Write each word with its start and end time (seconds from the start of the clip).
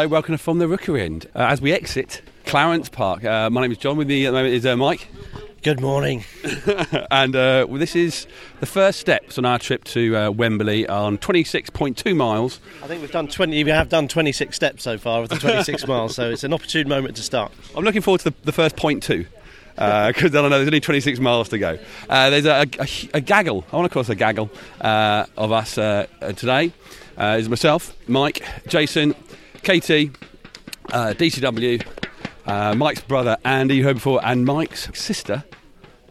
Hello, 0.00 0.08
welcome 0.08 0.38
from 0.38 0.58
the 0.58 0.66
Rookery 0.66 1.02
End. 1.02 1.28
Uh, 1.34 1.40
as 1.40 1.60
we 1.60 1.74
exit 1.74 2.22
Clarence 2.46 2.88
Park, 2.88 3.22
uh, 3.22 3.50
my 3.50 3.60
name 3.60 3.70
is 3.70 3.76
John. 3.76 3.98
With 3.98 4.08
me 4.08 4.24
at 4.24 4.30
the 4.30 4.38
moment 4.38 4.54
is 4.54 4.64
uh, 4.64 4.74
Mike. 4.74 5.06
Good 5.62 5.82
morning. 5.82 6.24
and 7.10 7.36
uh, 7.36 7.66
well, 7.68 7.78
this 7.78 7.94
is 7.94 8.26
the 8.60 8.66
first 8.66 8.98
steps 8.98 9.36
on 9.36 9.44
our 9.44 9.58
trip 9.58 9.84
to 9.84 10.16
uh, 10.16 10.30
Wembley 10.30 10.88
on 10.88 11.18
26.2 11.18 12.16
miles. 12.16 12.60
I 12.82 12.86
think 12.86 13.02
we've 13.02 13.12
done 13.12 13.28
20. 13.28 13.62
We 13.62 13.70
have 13.72 13.90
done 13.90 14.08
26 14.08 14.56
steps 14.56 14.84
so 14.84 14.96
far 14.96 15.20
of 15.20 15.28
the 15.28 15.36
26 15.36 15.86
miles, 15.86 16.14
so 16.14 16.30
it's 16.30 16.44
an 16.44 16.54
opportune 16.54 16.88
moment 16.88 17.16
to 17.16 17.22
start. 17.22 17.52
I'm 17.76 17.84
looking 17.84 18.00
forward 18.00 18.22
to 18.22 18.30
the, 18.30 18.36
the 18.44 18.52
first 18.52 18.76
point 18.76 19.02
two. 19.02 19.26
Because 19.74 20.34
I 20.34 20.42
don't 20.42 20.50
know, 20.50 20.58
there's 20.58 20.68
only 20.68 20.80
26 20.80 21.20
miles 21.20 21.48
to 21.50 21.58
go. 21.58 21.78
Uh, 22.08 22.28
there's 22.28 22.44
a, 22.44 22.66
a, 22.78 23.18
a, 23.18 23.20
gaggle, 23.20 23.64
I 23.72 23.76
want 23.76 23.88
to 23.88 23.92
call 23.92 24.00
us 24.00 24.10
a 24.10 24.14
gaggle, 24.14 24.50
uh, 24.80 25.24
of 25.38 25.52
us 25.52 25.78
uh, 25.78 26.06
today. 26.36 26.72
Uh, 27.16 27.36
is 27.38 27.48
myself, 27.48 27.94
Mike, 28.06 28.42
Jason, 28.66 29.14
KT, 29.62 30.10
DCW, 30.88 31.86
uh, 32.46 32.74
Mike's 32.74 33.02
brother 33.02 33.36
Andy, 33.44 33.76
you 33.76 33.84
heard 33.84 33.96
before, 33.96 34.20
and 34.24 34.44
Mike's 34.44 34.88
sister 34.98 35.44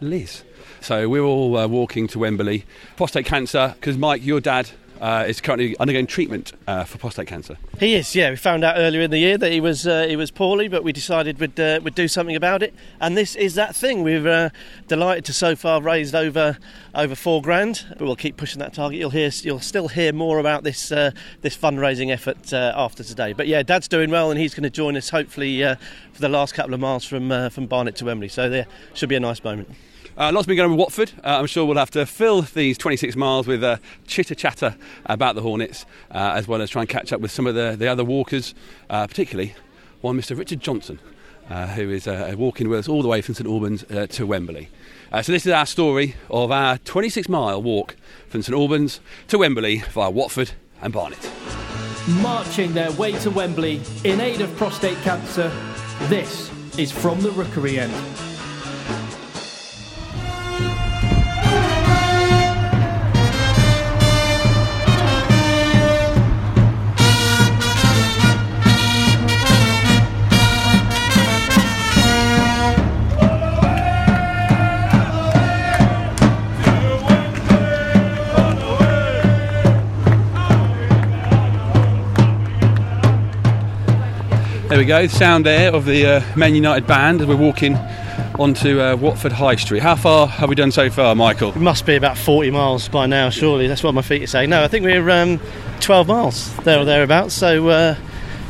Liz. 0.00 0.44
So 0.80 1.08
we're 1.08 1.22
all 1.22 1.56
uh, 1.56 1.66
walking 1.66 2.06
to 2.08 2.18
Wembley. 2.20 2.64
Prostate 2.96 3.26
cancer, 3.26 3.74
because 3.74 3.98
Mike, 3.98 4.24
your 4.24 4.40
dad, 4.40 4.70
uh, 5.00 5.24
is 5.26 5.40
currently 5.40 5.76
undergoing 5.78 6.06
treatment 6.06 6.52
uh, 6.66 6.84
for 6.84 6.98
prostate 6.98 7.26
cancer. 7.26 7.56
He 7.78 7.94
is, 7.94 8.14
yeah. 8.14 8.30
We 8.30 8.36
found 8.36 8.64
out 8.64 8.76
earlier 8.76 9.02
in 9.02 9.10
the 9.10 9.18
year 9.18 9.38
that 9.38 9.50
he 9.50 9.60
was 9.60 9.86
uh, 9.86 10.06
he 10.06 10.16
was 10.16 10.30
poorly, 10.30 10.68
but 10.68 10.84
we 10.84 10.92
decided 10.92 11.38
we'd 11.38 11.58
uh, 11.58 11.80
we'd 11.82 11.94
do 11.94 12.08
something 12.08 12.36
about 12.36 12.62
it. 12.62 12.74
And 13.00 13.16
this 13.16 13.34
is 13.34 13.54
that 13.54 13.74
thing. 13.74 14.02
We're 14.02 14.28
uh, 14.28 14.50
delighted 14.88 15.24
to 15.26 15.32
so 15.32 15.56
far 15.56 15.80
raised 15.80 16.14
over 16.14 16.58
over 16.94 17.14
four 17.14 17.40
grand, 17.40 17.86
but 17.90 18.02
we'll 18.02 18.16
keep 18.16 18.36
pushing 18.36 18.58
that 18.60 18.74
target. 18.74 18.98
You'll 18.98 19.10
hear 19.10 19.30
you'll 19.42 19.60
still 19.60 19.88
hear 19.88 20.12
more 20.12 20.38
about 20.38 20.64
this 20.64 20.92
uh, 20.92 21.12
this 21.40 21.56
fundraising 21.56 22.10
effort 22.10 22.52
after 22.52 23.02
today. 23.02 23.32
But 23.32 23.46
yeah, 23.46 23.62
Dad's 23.62 23.88
doing 23.88 24.10
well, 24.10 24.30
and 24.30 24.38
he's 24.38 24.54
going 24.54 24.64
to 24.64 24.70
join 24.70 24.96
us 24.96 25.08
hopefully 25.10 25.62
for 25.62 26.20
the 26.20 26.28
last 26.28 26.54
couple 26.54 26.74
of 26.74 26.80
miles 26.80 27.04
from 27.04 27.50
from 27.50 27.66
Barnet 27.66 27.96
to 27.96 28.04
Wembley. 28.04 28.28
So 28.28 28.48
there 28.48 28.66
should 28.94 29.08
be 29.08 29.16
a 29.16 29.20
nice 29.20 29.42
moment. 29.42 29.70
Uh, 30.20 30.30
lots 30.30 30.46
been 30.46 30.54
going 30.54 30.70
on 30.70 30.76
with 30.76 30.78
Watford. 30.78 31.12
Uh, 31.24 31.38
I'm 31.38 31.46
sure 31.46 31.64
we'll 31.64 31.78
have 31.78 31.92
to 31.92 32.04
fill 32.04 32.42
these 32.42 32.76
26 32.76 33.16
miles 33.16 33.46
with 33.46 33.64
uh, 33.64 33.78
chitter 34.06 34.34
chatter 34.34 34.76
about 35.06 35.34
the 35.34 35.40
Hornets, 35.40 35.86
uh, 36.10 36.34
as 36.34 36.46
well 36.46 36.60
as 36.60 36.68
try 36.68 36.82
and 36.82 36.88
catch 36.90 37.10
up 37.10 37.22
with 37.22 37.30
some 37.30 37.46
of 37.46 37.54
the, 37.54 37.74
the 37.74 37.88
other 37.88 38.04
walkers, 38.04 38.54
uh, 38.90 39.06
particularly 39.06 39.54
one 40.02 40.18
Mr. 40.20 40.36
Richard 40.36 40.60
Johnson, 40.60 40.98
uh, 41.48 41.68
who 41.68 41.88
is 41.88 42.06
walking 42.36 42.68
with 42.68 42.80
us 42.80 42.86
all 42.86 43.00
the 43.00 43.08
way 43.08 43.22
from 43.22 43.34
St 43.34 43.48
Albans 43.48 43.82
to 44.10 44.26
Wembley. 44.26 44.68
so, 45.10 45.32
this 45.32 45.46
is 45.46 45.52
our 45.52 45.64
story 45.64 46.16
of 46.28 46.52
our 46.52 46.76
26 46.76 47.26
mile 47.30 47.62
walk 47.62 47.96
from 48.28 48.42
St 48.42 48.54
Albans 48.54 49.00
to 49.28 49.38
Wembley 49.38 49.78
via 49.90 50.10
Watford 50.10 50.50
and 50.82 50.92
Barnet. 50.92 51.30
Marching 52.20 52.74
their 52.74 52.92
way 52.92 53.12
to 53.20 53.30
Wembley 53.30 53.80
in 54.04 54.20
aid 54.20 54.42
of 54.42 54.54
prostate 54.58 54.98
cancer, 54.98 55.50
this 56.08 56.50
is 56.78 56.92
From 56.92 57.22
the 57.22 57.30
Rookery 57.30 57.78
End. 57.78 58.29
We 84.80 84.86
go, 84.86 85.06
the 85.06 85.14
sound 85.14 85.44
there 85.44 85.74
of 85.74 85.84
the 85.84 86.06
uh, 86.06 86.36
Men 86.36 86.54
United 86.54 86.86
band 86.86 87.20
as 87.20 87.26
we're 87.26 87.36
walking 87.36 87.76
onto 88.38 88.80
uh, 88.80 88.96
Watford 88.96 89.32
High 89.32 89.56
Street. 89.56 89.82
How 89.82 89.94
far 89.94 90.26
have 90.26 90.48
we 90.48 90.54
done 90.54 90.70
so 90.70 90.88
far, 90.88 91.14
Michael? 91.14 91.50
It 91.50 91.56
must 91.56 91.84
be 91.84 91.96
about 91.96 92.16
40 92.16 92.50
miles 92.50 92.88
by 92.88 93.04
now, 93.04 93.28
surely. 93.28 93.66
That's 93.66 93.82
what 93.82 93.92
my 93.92 94.00
feet 94.00 94.22
are 94.22 94.26
saying. 94.26 94.48
No, 94.48 94.64
I 94.64 94.68
think 94.68 94.86
we're 94.86 95.10
um, 95.10 95.38
12 95.80 96.08
miles 96.08 96.56
there 96.60 96.78
or 96.78 96.86
thereabouts. 96.86 97.34
So, 97.34 97.68
uh, 97.68 97.94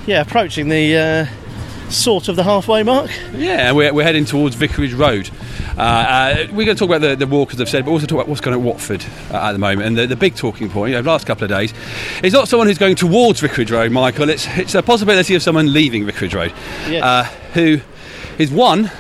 yeah, 0.07 0.21
approaching 0.21 0.69
the 0.69 0.97
uh, 0.97 1.91
sort 1.91 2.29
of 2.29 2.37
the 2.37 2.45
halfway 2.45 2.85
mark. 2.85 3.11
Yeah, 3.35 3.73
we're, 3.73 3.93
we're 3.93 4.05
heading 4.05 4.25
towards 4.25 4.55
Vicarage 4.55 4.95
Road. 4.95 5.31
Uh, 5.76 5.81
uh, 5.81 6.47
we're 6.53 6.64
going 6.64 6.76
to 6.76 6.78
talk 6.78 6.88
about 6.88 7.00
the, 7.00 7.16
the 7.16 7.26
walk, 7.26 7.53
as 7.53 7.60
I've 7.60 7.69
said, 7.69 7.84
but 7.84 7.91
also 7.91 8.06
talk 8.06 8.16
about 8.16 8.28
what's 8.28 8.41
going 8.41 8.54
on 8.54 8.60
at 8.60 8.66
Watford 8.66 9.04
uh, 9.31 9.36
at 9.36 9.53
the 9.53 9.58
moment. 9.58 9.86
And 9.86 9.98
the, 9.98 10.06
the 10.06 10.16
big 10.16 10.34
talking 10.34 10.69
point, 10.69 10.91
you 10.91 10.97
know, 10.97 11.03
the 11.03 11.08
last 11.08 11.26
couple 11.26 11.44
of 11.44 11.50
days, 11.50 11.72
is 12.22 12.32
not 12.32 12.48
someone 12.48 12.66
who's 12.66 12.78
going 12.78 12.97
towards 12.97 13.41
Vicarage 13.41 13.70
Road, 13.70 13.92
Michael. 13.92 14.28
It's, 14.28 14.47
it's 14.58 14.75
a 14.75 14.82
possibility 14.82 15.34
of 15.34 15.42
someone 15.42 15.72
leaving 15.72 16.04
Vicarage 16.06 16.34
Road, 16.34 16.53
yes. 16.88 17.03
Uh, 17.03 17.25
who 17.54 17.81
is 18.38 18.50
one, 18.50 18.91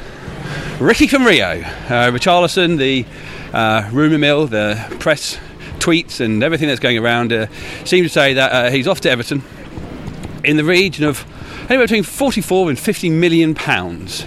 Ricky 0.78 1.06
from 1.06 1.24
Rio. 1.24 1.60
Uh, 1.60 2.10
Richarlison, 2.10 2.78
the 2.78 3.04
uh, 3.52 3.88
rumour 3.92 4.18
mill, 4.18 4.46
the 4.46 4.82
press 5.00 5.38
tweets 5.78 6.20
and 6.20 6.42
everything 6.42 6.68
that's 6.68 6.80
going 6.80 6.98
around 6.98 7.32
uh, 7.32 7.46
seem 7.84 8.04
to 8.04 8.08
say 8.08 8.34
that 8.34 8.52
uh, 8.52 8.70
he's 8.70 8.86
off 8.86 9.00
to 9.00 9.10
Everton 9.10 9.42
in 10.44 10.56
the 10.56 10.64
region 10.64 11.04
of 11.04 11.24
anywhere 11.70 11.86
between 11.86 12.02
44 12.02 12.70
and 12.70 12.78
50 12.78 13.10
million 13.10 13.54
pounds. 13.54 14.26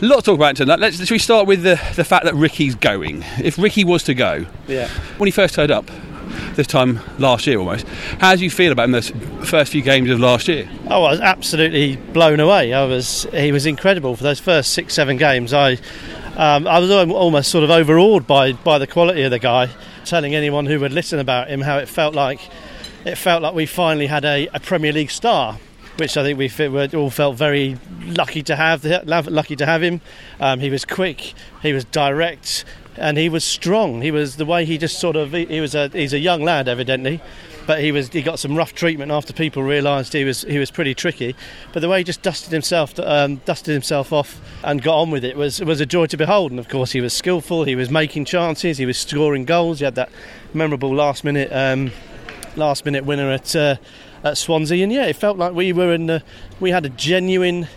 A 0.00 0.04
lot 0.06 0.20
to 0.20 0.22
talk 0.22 0.36
about 0.36 0.54
tonight. 0.54 0.78
Let's, 0.78 0.96
let's 1.00 1.10
we 1.10 1.18
start 1.18 1.48
with 1.48 1.64
the, 1.64 1.74
the 1.96 2.04
fact 2.04 2.24
that 2.24 2.34
Ricky's 2.36 2.76
going. 2.76 3.24
If 3.42 3.58
Ricky 3.58 3.82
was 3.82 4.04
to 4.04 4.14
go, 4.14 4.46
yeah. 4.68 4.88
when 5.16 5.26
he 5.26 5.32
first 5.32 5.56
turned 5.56 5.72
up, 5.72 5.90
this 6.54 6.68
time 6.68 7.00
last 7.18 7.48
year 7.48 7.58
almost. 7.58 7.84
How 8.20 8.36
do 8.36 8.44
you 8.44 8.50
feel 8.50 8.70
about 8.70 8.84
him 8.84 8.92
those 8.92 9.10
first 9.42 9.72
few 9.72 9.82
games 9.82 10.08
of 10.10 10.20
last 10.20 10.46
year? 10.46 10.68
Oh, 10.88 11.02
I 11.02 11.10
was 11.10 11.20
absolutely 11.20 11.96
blown 11.96 12.38
away. 12.38 12.72
I 12.72 12.84
was 12.84 13.26
he 13.32 13.50
was 13.50 13.66
incredible 13.66 14.14
for 14.14 14.22
those 14.22 14.38
first 14.38 14.72
six 14.72 14.94
seven 14.94 15.16
games. 15.16 15.52
I 15.52 15.72
um, 16.36 16.68
I 16.68 16.78
was 16.78 16.92
almost 16.92 17.50
sort 17.50 17.64
of 17.64 17.70
overawed 17.70 18.24
by 18.24 18.52
by 18.52 18.78
the 18.78 18.86
quality 18.86 19.22
of 19.22 19.32
the 19.32 19.40
guy. 19.40 19.68
Telling 20.04 20.34
anyone 20.34 20.66
who 20.66 20.78
would 20.78 20.92
listen 20.92 21.18
about 21.18 21.48
him 21.48 21.60
how 21.60 21.78
it 21.78 21.88
felt 21.88 22.14
like 22.14 22.40
it 23.04 23.16
felt 23.16 23.42
like 23.42 23.54
we 23.54 23.66
finally 23.66 24.06
had 24.06 24.24
a, 24.24 24.48
a 24.54 24.60
Premier 24.60 24.92
League 24.92 25.10
star 25.10 25.58
which 25.98 26.16
I 26.16 26.22
think 26.22 26.38
we 26.38 26.96
all 26.96 27.10
felt 27.10 27.36
very 27.36 27.76
lucky 28.02 28.42
to 28.44 28.56
have. 28.56 28.84
Lucky 28.84 29.56
to 29.56 29.66
have 29.66 29.82
him. 29.82 30.00
Um, 30.40 30.60
he 30.60 30.70
was 30.70 30.84
quick. 30.84 31.34
He 31.62 31.72
was 31.72 31.84
direct. 31.84 32.64
And 32.96 33.16
he 33.16 33.28
was 33.28 33.44
strong. 33.44 34.02
He 34.02 34.10
was 34.10 34.36
the 34.36 34.44
way 34.44 34.64
he 34.64 34.76
just 34.76 34.98
sort 34.98 35.14
of 35.14 35.32
he 35.32 35.60
was 35.60 35.74
a 35.76 35.88
he's 35.90 36.12
a 36.12 36.18
young 36.18 36.42
lad 36.42 36.66
evidently, 36.66 37.20
but 37.64 37.80
he 37.80 37.92
was 37.92 38.08
he 38.08 38.22
got 38.22 38.40
some 38.40 38.56
rough 38.56 38.74
treatment 38.74 39.12
after 39.12 39.32
people 39.32 39.62
realised 39.62 40.12
he 40.12 40.24
was 40.24 40.42
he 40.42 40.58
was 40.58 40.72
pretty 40.72 40.94
tricky. 40.94 41.36
But 41.72 41.80
the 41.80 41.88
way 41.88 41.98
he 41.98 42.04
just 42.04 42.22
dusted 42.22 42.50
himself 42.50 42.98
um, 42.98 43.36
dusted 43.44 43.72
himself 43.72 44.12
off 44.12 44.40
and 44.64 44.82
got 44.82 45.00
on 45.00 45.12
with 45.12 45.24
it 45.24 45.36
was 45.36 45.60
was 45.60 45.80
a 45.80 45.86
joy 45.86 46.06
to 46.06 46.16
behold. 46.16 46.50
And 46.50 46.58
of 46.58 46.68
course 46.68 46.90
he 46.90 47.00
was 47.00 47.12
skillful. 47.12 47.62
He 47.62 47.76
was 47.76 47.88
making 47.88 48.24
chances. 48.24 48.78
He 48.78 48.86
was 48.86 48.98
scoring 48.98 49.44
goals. 49.44 49.78
He 49.78 49.84
had 49.84 49.94
that 49.94 50.10
memorable 50.52 50.92
last 50.92 51.22
minute 51.22 51.50
um, 51.52 51.92
last 52.56 52.84
minute 52.84 53.04
winner 53.04 53.30
at. 53.30 53.54
Uh, 53.54 53.76
at 54.24 54.38
Swansea, 54.38 54.82
and 54.82 54.92
yeah, 54.92 55.06
it 55.06 55.16
felt 55.16 55.38
like 55.38 55.54
we 55.54 55.72
were 55.72 55.92
in 55.92 56.06
the, 56.06 56.22
we 56.60 56.70
had 56.70 56.84
a 56.84 56.90
genuine, 56.90 57.68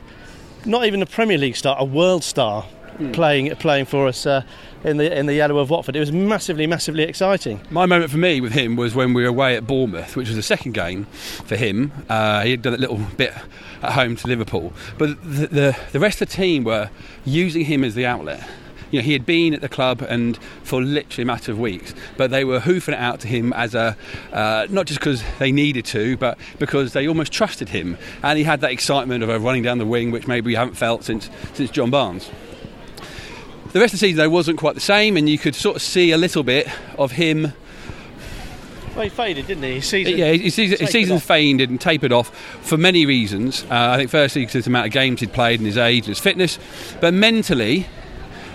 not 0.66 0.86
even 0.86 1.02
a 1.02 1.06
Premier 1.06 1.38
League 1.38 1.56
star, 1.56 1.76
a 1.80 1.86
world 1.86 2.24
star 2.24 2.66
mm. 2.98 3.14
playing 3.14 3.56
playing 3.56 3.86
for 3.86 4.08
us. 4.08 4.26
Uh, 4.26 4.44
in 4.84 4.98
the 4.98 5.16
in 5.16 5.28
the 5.28 5.36
yellow 5.36 5.60
of 5.60 5.70
Watford, 5.70 5.96
it 5.96 6.00
was 6.00 6.12
massively, 6.12 6.66
massively 6.66 7.04
exciting. 7.04 7.62
My 7.70 7.86
moment 7.86 8.10
for 8.10 8.18
me 8.18 8.42
with 8.42 8.54
him 8.54 8.76
was 8.76 8.96
when 8.96 9.14
we 9.14 9.22
were 9.22 9.30
away 9.30 9.56
at 9.56 9.68
Bournemouth, 9.68 10.16
which 10.16 10.28
was 10.28 10.36
the 10.36 10.44
second 10.44 10.72
game 10.72 11.06
for 11.46 11.56
him. 11.56 11.92
Uh, 12.10 12.42
he 12.42 12.52
had 12.52 12.64
done 12.64 12.74
a 12.74 12.78
little 12.78 12.98
bit 12.98 13.32
at 13.84 13.92
home 13.92 14.16
to 14.16 14.28
Liverpool, 14.28 14.74
but 14.98 15.22
the, 15.24 15.48
the 15.48 15.78
the 15.92 16.00
rest 16.00 16.22
of 16.22 16.30
the 16.30 16.36
team 16.36 16.64
were 16.64 16.90
using 17.26 17.66
him 17.66 17.84
as 17.84 17.94
the 17.94 18.06
outlet 18.06 18.48
you 18.92 19.00
know, 19.00 19.04
he 19.04 19.14
had 19.14 19.26
been 19.26 19.54
at 19.54 19.62
the 19.62 19.70
club 19.70 20.02
and 20.02 20.38
for 20.64 20.82
literally 20.82 21.24
a 21.24 21.26
matter 21.26 21.52
of 21.52 21.60
weeks, 21.60 21.94
but 22.18 22.30
they 22.30 22.44
were 22.44 22.60
hoofing 22.60 22.94
it 22.94 23.00
out 23.00 23.20
to 23.22 23.28
him 23.28 23.54
as 23.54 23.74
a 23.74 23.98
uh, 24.34 24.68
not 24.70 24.86
just 24.86 25.00
because 25.00 25.24
they 25.40 25.52
needed 25.52 25.86
to, 25.86 26.18
but 26.18 26.38
because 26.60 26.94
they 26.94 27.08
almost 27.08 27.32
trusted 27.32 27.70
him, 27.70 27.98
and 28.22 28.38
he 28.38 28.44
had 28.44 28.62
that 28.62 28.72
excitement 28.72 29.24
of 29.24 29.30
uh, 29.30 29.40
running 29.40 29.64
down 29.64 29.78
the 29.78 29.86
wing, 29.86 30.12
which 30.12 30.28
maybe 30.28 30.48
we 30.48 30.56
haven't 30.56 30.76
felt 30.76 31.04
since 31.04 31.30
since 31.54 31.72
John 31.72 31.90
Barnes. 31.90 32.30
The 33.72 33.80
rest 33.80 33.94
of 33.94 34.00
the 34.00 34.06
season 34.06 34.18
though 34.18 34.30
wasn't 34.30 34.60
quite 34.60 34.76
the 34.76 34.82
same, 34.82 35.16
and 35.16 35.30
you 35.30 35.38
could 35.38 35.56
sort 35.56 35.78
of 35.78 35.82
see 35.82 36.12
a 36.12 36.18
little 36.18 36.44
bit 36.44 36.68
of 36.98 37.14
him. 37.14 37.54
Well, 38.96 39.06
he 39.06 39.10
faded, 39.10 39.48
didn't 39.48 39.64
he? 39.64 39.76
His 39.76 39.86
season, 39.86 40.18
yeah, 40.18 40.34
his 40.34 40.54
season, 40.54 40.78
his 40.78 40.90
season 40.90 41.20
faded 41.20 41.70
and 41.70 41.80
tapered 41.80 42.12
off 42.12 42.36
for 42.62 42.76
many 42.76 43.06
reasons. 43.06 43.64
Uh, 43.64 43.92
I 43.92 43.96
think 43.96 44.10
firstly 44.10 44.42
because 44.42 44.56
of 44.56 44.64
the 44.66 44.72
amount 44.72 44.88
of 44.88 44.92
games 44.92 45.22
he'd 45.22 45.32
played 45.32 45.62
and 45.62 45.68
his 45.68 45.78
age 45.78 46.00
and 46.00 46.08
his 46.08 46.20
fitness, 46.20 46.60
but 47.00 47.14
mentally 47.14 47.88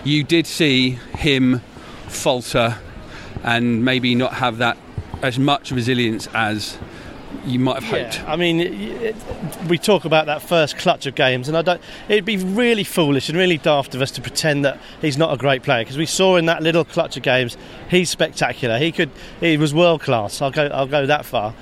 you 0.07 0.23
did 0.23 0.47
see 0.47 0.91
him 1.19 1.61
falter 2.07 2.79
and 3.43 3.85
maybe 3.85 4.15
not 4.15 4.35
have 4.35 4.59
that 4.59 4.79
as 5.23 5.39
much 5.39 5.73
resilience 5.73 6.29
as 6.33 6.79
you 7.45 7.59
might 7.59 7.83
have 7.83 7.85
hoped. 7.85 8.19
Yeah, 8.19 8.33
I 8.33 8.37
mean, 8.37 9.15
we 9.69 9.79
talk 9.79 10.05
about 10.05 10.27
that 10.27 10.43
first 10.43 10.79
clutch 10.79 11.07
of 11.07 11.15
games, 11.15 11.49
and 11.49 11.57
I 11.57 11.63
don't. 11.63 11.81
It'd 12.09 12.25
be 12.25 12.37
really 12.37 12.85
foolish 12.85 13.29
and 13.29 13.37
really 13.37 13.59
daft 13.59 13.95
of 13.95 14.03
us 14.03 14.11
to 14.13 14.21
pretend 14.21 14.65
that 14.65 14.81
he's 15.01 15.19
not 15.19 15.33
a 15.33 15.37
great 15.37 15.63
player 15.63 15.83
because 15.83 15.99
we 15.99 16.07
saw 16.07 16.37
in 16.37 16.47
that 16.47 16.63
little 16.63 16.85
clutch 16.85 17.17
of 17.17 17.23
games, 17.23 17.57
he's 17.91 18.09
spectacular. 18.09 18.79
He 18.79 18.93
could, 18.93 19.11
he 19.41 19.57
was 19.57 19.75
world 19.75 20.03
class. 20.03 20.41
I'll 20.41 20.51
go, 20.51 20.67
I'll 20.67 20.87
go 20.87 21.07
that 21.07 21.25
far. 21.25 21.55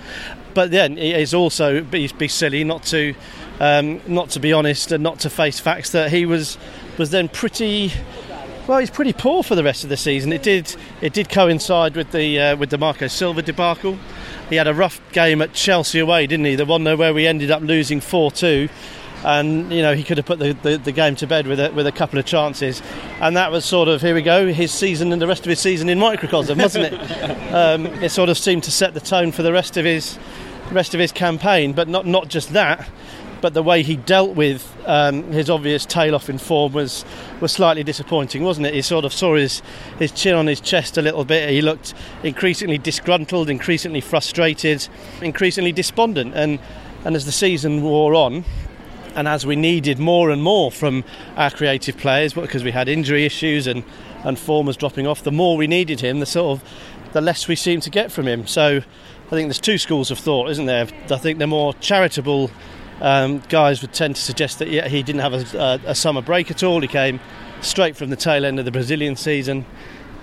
but 0.55 0.71
then 0.71 0.97
it 0.97 1.17
is 1.17 1.35
also 1.35 1.83
be, 1.83 2.09
be 2.19 2.29
silly 2.29 2.65
not 2.65 2.85
to 2.85 3.15
um, 3.61 4.01
not 4.07 4.31
to 4.31 4.41
be 4.41 4.53
honest 4.53 4.93
and 4.93 5.03
not 5.03 5.21
to 5.21 5.31
face 5.31 5.61
facts 5.61 5.91
that 5.91 6.11
he 6.11 6.25
was 6.25 6.57
was 6.97 7.11
then 7.11 7.29
pretty 7.29 7.93
well, 8.67 8.79
he's 8.79 8.91
pretty 8.91 9.13
poor 9.13 9.43
for 9.43 9.55
the 9.55 9.63
rest 9.63 9.85
of 9.85 9.91
the 9.91 9.97
season. 9.97 10.33
It 10.33 10.43
did 10.43 10.75
it 11.01 11.13
did 11.13 11.29
coincide 11.29 11.97
with 11.97 12.13
the 12.13 12.41
uh, 12.41 12.57
with 12.57 12.71
the 12.71 12.79
Marco 12.79 13.09
Silva 13.09 13.43
debacle. 13.43 13.99
He 14.49 14.57
had 14.57 14.67
a 14.67 14.75
rough 14.75 15.01
game 15.13 15.43
at 15.43 15.53
Chelsea 15.53 15.99
away, 15.99 16.27
didn't 16.27 16.47
he? 16.47 16.55
The 16.55 16.65
one 16.65 16.85
where 16.85 17.13
we 17.13 17.27
ended 17.27 17.51
up 17.51 17.63
losing 17.63 18.01
four 18.01 18.31
two, 18.31 18.69
and 19.23 19.71
you 19.71 19.83
know 19.83 19.95
he 19.95 20.03
could 20.03 20.17
have 20.17 20.27
put 20.27 20.39
the, 20.39 20.55
the, 20.63 20.79
the, 20.79 20.93
game 20.93 21.15
to 21.17 21.27
bed 21.27 21.47
with 21.47 21.61
a, 21.61 21.73
with 21.73 21.87
a 21.87 21.93
couple 21.93 22.19
of 22.19 22.25
chances, 22.25 22.83
and 23.21 23.37
that 23.37 23.53
was 23.53 23.67
sort 23.67 23.89
of 23.89 24.01
here 24.01 24.15
we 24.15 24.23
go 24.23 24.47
his 24.53 24.73
season 24.73 25.13
and 25.13 25.21
the 25.21 25.27
rest 25.27 25.43
of 25.43 25.51
his 25.51 25.61
season 25.61 25.89
in 25.91 25.99
microcosm, 25.99 26.59
wasn't 26.59 26.87
it? 26.87 26.95
um, 27.55 27.87
it 28.03 28.11
sort 28.11 28.31
of 28.31 28.39
seemed 28.39 28.65
to 28.65 28.71
set 28.71 28.95
the 28.95 29.01
tone 29.01 29.31
for 29.31 29.43
the 29.43 29.53
rest 29.53 29.77
of 29.77 29.85
his 29.85 30.19
rest 30.73 30.95
of 30.95 31.01
his 31.01 31.13
campaign, 31.13 31.75
but 31.75 31.87
not 31.87 32.07
not 32.07 32.29
just 32.29 32.55
that 32.55 32.89
but 33.45 33.53
the 33.53 33.63
way 33.63 33.83
he 33.83 33.97
dealt 33.97 34.35
with 34.35 34.75
um, 34.87 35.23
his 35.31 35.51
obvious 35.51 35.85
tail 35.85 36.15
off 36.15 36.31
in 36.31 36.39
form 36.39 36.73
was 36.73 37.05
was 37.43 37.53
slightly 37.53 37.85
disappointing, 37.85 38.43
wasn't 38.43 38.67
it? 38.67 38.73
He 38.73 38.81
sort 38.81 39.05
of 39.05 39.13
saw 39.13 39.37
his 39.37 39.61
his 39.99 40.13
chin 40.13 40.35
on 40.35 40.47
his 40.47 40.63
chest 40.63 40.97
a 40.97 41.03
little 41.03 41.27
bit. 41.27 41.51
He 41.51 41.61
looked 41.61 41.93
increasingly 42.23 42.79
disgruntled, 42.79 43.51
increasingly 43.51 44.01
frustrated, 44.01 44.89
increasingly 45.21 45.73
despondent, 45.73 46.33
and 46.35 46.59
and 47.05 47.15
as 47.15 47.27
the 47.27 47.33
season 47.33 47.83
wore 47.83 48.15
on. 48.15 48.47
And 49.15 49.29
as 49.29 49.45
we 49.45 49.57
needed 49.57 49.99
more 49.99 50.31
and 50.31 50.43
more 50.43 50.73
from 50.73 51.05
our 51.37 51.51
creative 51.51 51.99
players, 51.99 52.33
because 52.33 52.65
we 52.65 52.71
had 52.71 52.89
injury 52.89 53.27
issues 53.27 53.67
and, 53.67 53.85
and 54.25 54.39
form 54.39 54.65
was 54.65 54.79
dropping 54.79 55.07
off, 55.07 55.23
the 55.23 55.31
more 55.31 55.59
we 55.59 55.67
needed 55.67 56.01
him, 56.01 56.21
the 56.21 56.27
sort 56.27 56.59
of 56.59 56.69
the 57.13 57.21
less 57.21 57.47
we 57.47 57.57
seemed 57.57 57.83
to 57.83 57.91
get 57.91 58.11
from 58.11 58.27
him. 58.27 58.47
So 58.47 58.79
I 59.27 59.31
think 59.31 59.49
there's 59.49 59.61
two 59.61 59.79
schools 59.79 60.11
of 60.11 60.19
thought, 60.19 60.49
isn't 60.49 60.65
there? 60.67 60.87
I 61.11 61.19
think 61.19 61.39
the 61.39 61.47
more 61.47 61.75
charitable 61.75 62.51
um, 63.01 63.41
guys 63.49 63.83
would 63.83 63.93
tend 63.93 64.17
to 64.17 64.23
suggest 64.23 64.59
that 64.61 64.69
he 64.69 65.03
didn't 65.03 65.21
have 65.21 65.55
a, 65.55 65.81
a, 65.87 65.95
summer 65.95 66.23
break 66.23 66.51
at 66.51 66.63
all. 66.63 66.81
He 66.81 66.89
came 66.89 67.21
straight 67.61 67.97
from 67.97 68.11
the 68.11 68.17
tail 68.17 68.45
end 68.45 68.59
of 68.59 68.65
the 68.65 68.71
Brazilian 68.71 69.17
season 69.17 69.65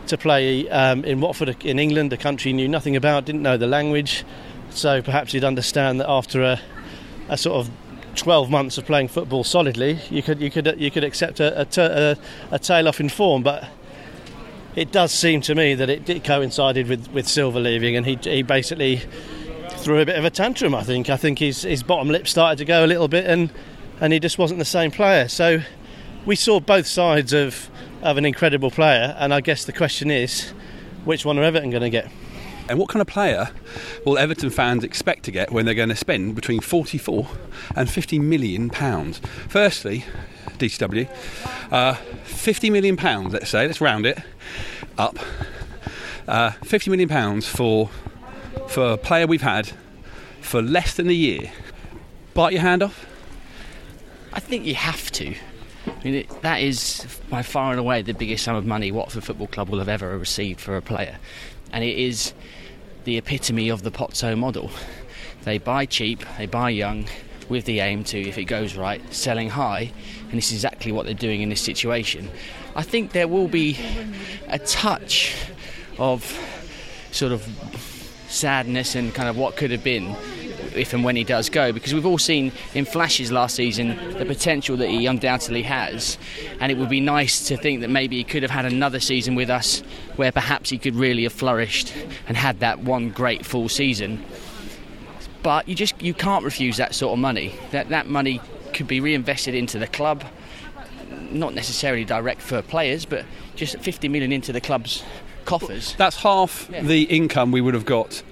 to 0.07 0.17
play 0.17 0.69
um, 0.69 1.03
in 1.05 1.21
Watford 1.21 1.63
in 1.63 1.79
England, 1.79 2.13
a 2.13 2.17
country 2.17 2.51
he 2.51 2.53
knew 2.53 2.67
nothing 2.67 2.95
about, 2.95 3.25
didn't 3.25 3.41
know 3.41 3.57
the 3.57 3.67
language. 3.67 4.23
So 4.69 5.01
perhaps 5.01 5.33
he'd 5.33 5.43
understand 5.43 5.99
that 5.99 6.09
after 6.09 6.43
a, 6.43 6.61
a 7.29 7.37
sort 7.37 7.65
of 7.65 7.71
12 8.15 8.49
months 8.49 8.77
of 8.77 8.85
playing 8.85 9.09
football 9.09 9.43
solidly, 9.43 9.99
you 10.09 10.23
could 10.23 10.41
you 10.41 10.49
could 10.49 10.75
you 10.79 10.91
could 10.91 11.03
accept 11.03 11.39
a, 11.39 11.61
a, 11.61 12.17
a 12.51 12.59
tail 12.59 12.87
off 12.87 12.99
in 12.99 13.09
form, 13.09 13.43
but 13.43 13.67
it 14.75 14.91
does 14.91 15.11
seem 15.11 15.41
to 15.41 15.55
me 15.55 15.75
that 15.75 15.89
it, 15.89 16.09
it 16.09 16.23
coincided 16.23 16.87
with, 16.87 17.09
with 17.11 17.27
Silva 17.27 17.59
leaving, 17.59 17.95
and 17.95 18.05
he 18.05 18.17
he 18.23 18.43
basically 18.43 19.01
threw 19.81 19.99
a 19.99 20.05
bit 20.05 20.17
of 20.17 20.25
a 20.25 20.29
tantrum. 20.29 20.75
I 20.75 20.83
think. 20.83 21.09
I 21.09 21.17
think 21.17 21.39
his 21.39 21.63
his 21.63 21.83
bottom 21.83 22.09
lip 22.09 22.27
started 22.27 22.57
to 22.57 22.65
go 22.65 22.85
a 22.85 22.87
little 22.87 23.07
bit, 23.07 23.25
and 23.25 23.51
and 23.99 24.13
he 24.13 24.19
just 24.19 24.37
wasn't 24.37 24.59
the 24.59 24.65
same 24.65 24.91
player. 24.91 25.27
So 25.27 25.61
we 26.25 26.35
saw 26.35 26.59
both 26.59 26.87
sides 26.87 27.33
of 27.33 27.69
of 28.01 28.17
an 28.17 28.25
incredible 28.25 28.71
player, 28.71 29.15
and 29.19 29.33
I 29.33 29.41
guess 29.41 29.65
the 29.65 29.73
question 29.73 30.09
is, 30.11 30.49
which 31.05 31.25
one 31.25 31.37
are 31.37 31.43
Everton 31.43 31.69
going 31.69 31.83
to 31.83 31.89
get? 31.89 32.11
And 32.69 32.79
what 32.79 32.89
kind 32.89 33.01
of 33.01 33.07
player 33.07 33.49
will 34.05 34.17
Everton 34.17 34.49
fans 34.49 34.83
expect 34.83 35.23
to 35.23 35.31
get 35.31 35.51
when 35.51 35.65
they're 35.65 35.75
going 35.75 35.89
to 35.89 35.95
spend 35.95 36.35
between 36.35 36.61
44 36.61 37.27
and 37.75 37.89
50 37.89 38.19
million 38.19 38.69
pounds? 38.69 39.19
Firstly, 39.49 40.05
DCW, 40.57 41.09
uh, 41.71 41.95
50 41.95 42.69
million 42.69 42.95
pounds. 42.95 43.33
Let's 43.33 43.49
say, 43.49 43.67
let's 43.67 43.81
round 43.81 44.05
it 44.05 44.19
up. 44.97 45.17
Uh, 46.27 46.51
50 46.63 46.91
million 46.91 47.09
pounds 47.09 47.47
for 47.47 47.89
for 48.67 48.93
a 48.93 48.97
player 48.97 49.27
we've 49.27 49.41
had 49.41 49.71
for 50.41 50.61
less 50.61 50.95
than 50.95 51.09
a 51.09 51.13
year, 51.13 51.51
bite 52.33 52.53
your 52.53 52.61
hand 52.61 52.83
off? 52.83 53.05
I 54.33 54.39
think 54.39 54.65
you 54.65 54.75
have 54.75 55.11
to. 55.11 55.35
I 55.87 56.03
mean, 56.03 56.13
it, 56.15 56.41
that 56.41 56.61
is 56.61 57.05
by 57.29 57.41
far 57.41 57.71
and 57.71 57.79
away 57.79 58.01
the 58.01 58.13
biggest 58.13 58.43
sum 58.43 58.55
of 58.55 58.65
money 58.65 58.91
Watford 58.91 59.23
Football 59.23 59.47
Club 59.47 59.69
will 59.69 59.79
have 59.79 59.89
ever 59.89 60.17
received 60.17 60.59
for 60.59 60.77
a 60.77 60.81
player. 60.81 61.17
And 61.71 61.83
it 61.83 61.97
is 61.97 62.33
the 63.03 63.17
epitome 63.17 63.69
of 63.69 63.83
the 63.83 63.91
Pozzo 63.91 64.37
model. 64.37 64.69
They 65.43 65.57
buy 65.57 65.85
cheap, 65.85 66.23
they 66.37 66.45
buy 66.45 66.69
young, 66.69 67.07
with 67.49 67.65
the 67.65 67.79
aim 67.79 68.03
to, 68.05 68.19
if 68.19 68.37
it 68.37 68.45
goes 68.45 68.75
right, 68.75 69.01
selling 69.13 69.49
high. 69.49 69.91
And 70.29 70.33
this 70.33 70.47
is 70.47 70.53
exactly 70.53 70.91
what 70.91 71.05
they're 71.05 71.13
doing 71.13 71.41
in 71.41 71.49
this 71.49 71.61
situation. 71.61 72.29
I 72.75 72.83
think 72.83 73.11
there 73.11 73.27
will 73.27 73.47
be 73.47 73.77
a 74.47 74.59
touch 74.59 75.35
of 75.97 76.23
sort 77.11 77.33
of 77.33 77.45
sadness 78.31 78.95
and 78.95 79.13
kind 79.13 79.29
of 79.29 79.37
what 79.37 79.55
could 79.55 79.71
have 79.71 79.83
been 79.83 80.15
if 80.75 80.93
and 80.93 81.03
when 81.03 81.15
he 81.15 81.23
does 81.23 81.49
go. 81.49 81.71
Because 81.71 81.93
we've 81.93 82.05
all 82.05 82.17
seen 82.17 82.51
in 82.73 82.85
flashes 82.85 83.31
last 83.31 83.55
season 83.55 83.97
the 84.17 84.25
potential 84.25 84.77
that 84.77 84.89
he 84.89 85.05
undoubtedly 85.05 85.63
has. 85.63 86.17
And 86.59 86.71
it 86.71 86.77
would 86.77 86.89
be 86.89 86.99
nice 86.99 87.47
to 87.47 87.57
think 87.57 87.81
that 87.81 87.89
maybe 87.89 88.17
he 88.17 88.23
could 88.23 88.43
have 88.43 88.51
had 88.51 88.65
another 88.65 88.99
season 88.99 89.35
with 89.35 89.49
us 89.49 89.81
where 90.15 90.31
perhaps 90.31 90.69
he 90.69 90.77
could 90.77 90.95
really 90.95 91.23
have 91.23 91.33
flourished 91.33 91.93
and 92.27 92.37
had 92.37 92.59
that 92.59 92.79
one 92.79 93.09
great 93.09 93.45
full 93.45 93.69
season. 93.69 94.23
But 95.43 95.67
you 95.67 95.75
just 95.75 95.99
you 96.01 96.13
can't 96.13 96.45
refuse 96.45 96.77
that 96.77 96.93
sort 96.93 97.13
of 97.13 97.19
money. 97.19 97.55
That 97.71 97.89
that 97.89 98.07
money 98.07 98.41
could 98.73 98.87
be 98.87 98.99
reinvested 98.99 99.55
into 99.55 99.79
the 99.79 99.87
club 99.87 100.23
not 101.31 101.53
necessarily 101.53 102.03
direct 102.03 102.41
for 102.41 102.61
players 102.61 103.05
but 103.05 103.25
just 103.55 103.77
50 103.79 104.07
million 104.09 104.31
into 104.31 104.51
the 104.51 104.61
club's 104.61 105.03
coffers. 105.45 105.95
That's 105.95 106.17
half 106.17 106.69
yeah. 106.71 106.81
the 106.83 107.03
income 107.03 107.51
we 107.51 107.61
would 107.61 107.73
have 107.73 107.85
got 107.85 108.23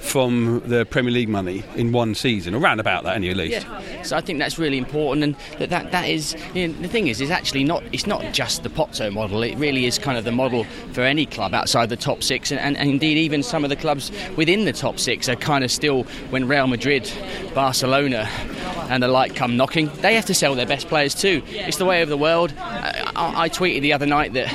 from 0.00 0.62
the 0.64 0.86
Premier 0.86 1.12
League 1.12 1.28
money 1.28 1.62
in 1.76 1.92
one 1.92 2.14
season, 2.14 2.54
around 2.54 2.80
about 2.80 3.04
that, 3.04 3.16
anyway, 3.16 3.30
at 3.32 3.36
least. 3.36 3.66
Yeah. 3.66 4.02
So 4.02 4.16
I 4.16 4.22
think 4.22 4.38
that's 4.38 4.58
really 4.58 4.78
important, 4.78 5.22
and 5.22 5.36
that 5.58 5.68
that, 5.70 5.92
that 5.92 6.08
is 6.08 6.34
you 6.54 6.68
know, 6.68 6.74
the 6.80 6.88
thing 6.88 7.08
is, 7.08 7.20
is 7.20 7.30
actually 7.30 7.64
not 7.64 7.82
it's 7.92 8.06
not 8.06 8.32
just 8.32 8.62
the 8.62 8.70
Pozzo 8.70 9.12
model. 9.12 9.42
It 9.42 9.56
really 9.58 9.84
is 9.84 9.98
kind 9.98 10.16
of 10.16 10.24
the 10.24 10.32
model 10.32 10.64
for 10.92 11.02
any 11.02 11.26
club 11.26 11.52
outside 11.52 11.90
the 11.90 11.96
top 11.96 12.22
six, 12.22 12.50
and, 12.50 12.58
and, 12.58 12.78
and 12.78 12.88
indeed 12.88 13.18
even 13.18 13.42
some 13.42 13.62
of 13.62 13.70
the 13.70 13.76
clubs 13.76 14.10
within 14.36 14.64
the 14.64 14.72
top 14.72 14.98
six 14.98 15.28
are 15.28 15.36
kind 15.36 15.64
of 15.64 15.70
still 15.70 16.04
when 16.30 16.48
Real 16.48 16.66
Madrid, 16.66 17.12
Barcelona, 17.54 18.26
and 18.88 19.02
the 19.02 19.08
like 19.08 19.36
come 19.36 19.56
knocking, 19.56 19.90
they 20.00 20.14
have 20.14 20.24
to 20.26 20.34
sell 20.34 20.54
their 20.54 20.66
best 20.66 20.88
players 20.88 21.14
too. 21.14 21.42
It's 21.48 21.76
the 21.76 21.84
way 21.84 22.00
of 22.00 22.08
the 22.08 22.16
world. 22.16 22.54
I, 22.58 23.12
I, 23.14 23.42
I 23.42 23.48
tweeted 23.50 23.82
the 23.82 23.92
other 23.92 24.06
night 24.06 24.32
that 24.32 24.48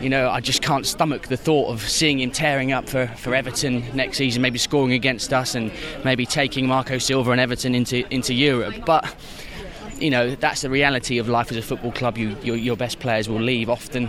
you 0.00 0.08
know, 0.08 0.30
I 0.30 0.40
just 0.40 0.62
can't 0.62 0.86
stomach 0.86 1.28
the 1.28 1.36
thought 1.36 1.70
of 1.70 1.82
seeing 1.82 2.20
him 2.20 2.30
tearing 2.30 2.72
up 2.72 2.88
for, 2.88 3.06
for 3.08 3.34
Everton 3.34 3.84
next 3.94 4.18
season, 4.18 4.42
maybe 4.42 4.58
scoring 4.58 4.92
against 4.92 5.32
us 5.32 5.54
and 5.54 5.72
maybe 6.04 6.26
taking 6.26 6.66
Marco 6.66 6.98
Silva 6.98 7.32
and 7.32 7.40
Everton 7.40 7.74
into, 7.74 8.06
into 8.12 8.34
Europe. 8.34 8.74
But, 8.86 9.14
you 9.98 10.10
know, 10.10 10.34
that's 10.34 10.62
the 10.62 10.70
reality 10.70 11.18
of 11.18 11.28
life 11.28 11.50
as 11.50 11.56
a 11.56 11.62
football 11.62 11.92
club. 11.92 12.16
You, 12.16 12.36
your, 12.42 12.56
your 12.56 12.76
best 12.76 13.00
players 13.00 13.28
will 13.28 13.40
leave 13.40 13.68
often 13.68 14.08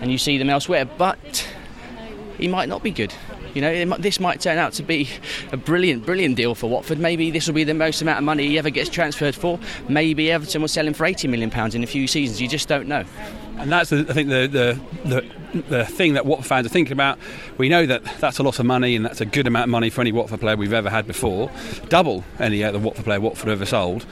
and 0.00 0.10
you 0.10 0.18
see 0.18 0.38
them 0.38 0.50
elsewhere. 0.50 0.84
But 0.84 1.46
he 2.38 2.48
might 2.48 2.68
not 2.68 2.82
be 2.82 2.90
good. 2.90 3.12
You 3.54 3.62
know, 3.62 3.96
this 3.96 4.20
might 4.20 4.40
turn 4.40 4.58
out 4.58 4.74
to 4.74 4.82
be 4.82 5.08
a 5.50 5.56
brilliant, 5.56 6.06
brilliant 6.06 6.36
deal 6.36 6.54
for 6.54 6.70
Watford. 6.70 6.98
Maybe 6.98 7.30
this 7.30 7.46
will 7.46 7.54
be 7.54 7.64
the 7.64 7.74
most 7.74 8.00
amount 8.00 8.18
of 8.18 8.24
money 8.24 8.46
he 8.46 8.58
ever 8.58 8.70
gets 8.70 8.88
transferred 8.88 9.34
for. 9.34 9.58
Maybe 9.88 10.30
Everton 10.30 10.60
will 10.60 10.68
sell 10.68 10.86
him 10.86 10.94
for 10.94 11.04
80 11.04 11.28
million 11.28 11.50
pounds 11.50 11.74
in 11.74 11.82
a 11.82 11.86
few 11.86 12.06
seasons. 12.06 12.40
You 12.40 12.46
just 12.46 12.68
don't 12.68 12.86
know. 12.86 13.04
And 13.60 13.72
that's, 13.72 13.92
I 13.92 14.02
think, 14.04 14.28
the, 14.28 14.46
the, 14.46 14.80
the, 15.08 15.60
the 15.68 15.84
thing 15.84 16.14
that 16.14 16.26
Watford 16.26 16.46
fans 16.46 16.66
are 16.66 16.70
thinking 16.70 16.92
about. 16.92 17.18
We 17.58 17.68
know 17.68 17.86
that 17.86 18.04
that's 18.20 18.38
a 18.38 18.42
lot 18.42 18.58
of 18.58 18.66
money, 18.66 18.96
and 18.96 19.04
that's 19.04 19.20
a 19.20 19.26
good 19.26 19.46
amount 19.46 19.64
of 19.64 19.70
money 19.70 19.90
for 19.90 20.00
any 20.00 20.12
Watford 20.12 20.40
player 20.40 20.56
we've 20.56 20.72
ever 20.72 20.90
had 20.90 21.06
before. 21.06 21.50
Double 21.88 22.24
any 22.38 22.64
other 22.64 22.78
Watford 22.78 23.04
player 23.04 23.20
Watford 23.20 23.48
ever 23.48 23.66
sold 23.66 24.06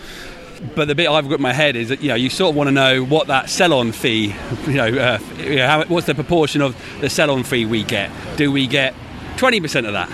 but 0.75 0.89
the 0.89 0.95
bit 0.97 1.09
I've 1.09 1.29
got 1.29 1.37
in 1.37 1.43
my 1.43 1.53
head 1.53 1.77
is 1.77 1.89
that 1.91 2.03
you 2.03 2.09
know 2.09 2.17
you 2.17 2.29
sort 2.29 2.51
of 2.51 2.57
want 2.57 2.67
to 2.67 2.73
know 2.73 3.05
what 3.05 3.29
that 3.29 3.49
sell-on 3.49 3.93
fee, 3.93 4.35
you 4.67 4.73
know, 4.75 4.89
uh, 4.89 5.19
you 5.39 5.55
know 5.55 5.67
how, 5.69 5.85
what's 5.85 6.09
the 6.09 6.17
proportion 6.17 6.63
of 6.63 6.77
the 7.01 7.09
sell-on 7.09 7.45
fee 7.45 7.65
we 7.65 7.85
get? 7.85 8.11
Do 8.37 8.51
we 8.51 8.67
get 8.67 8.93
20% 9.39 9.87
of 9.87 9.93
that. 9.93 10.11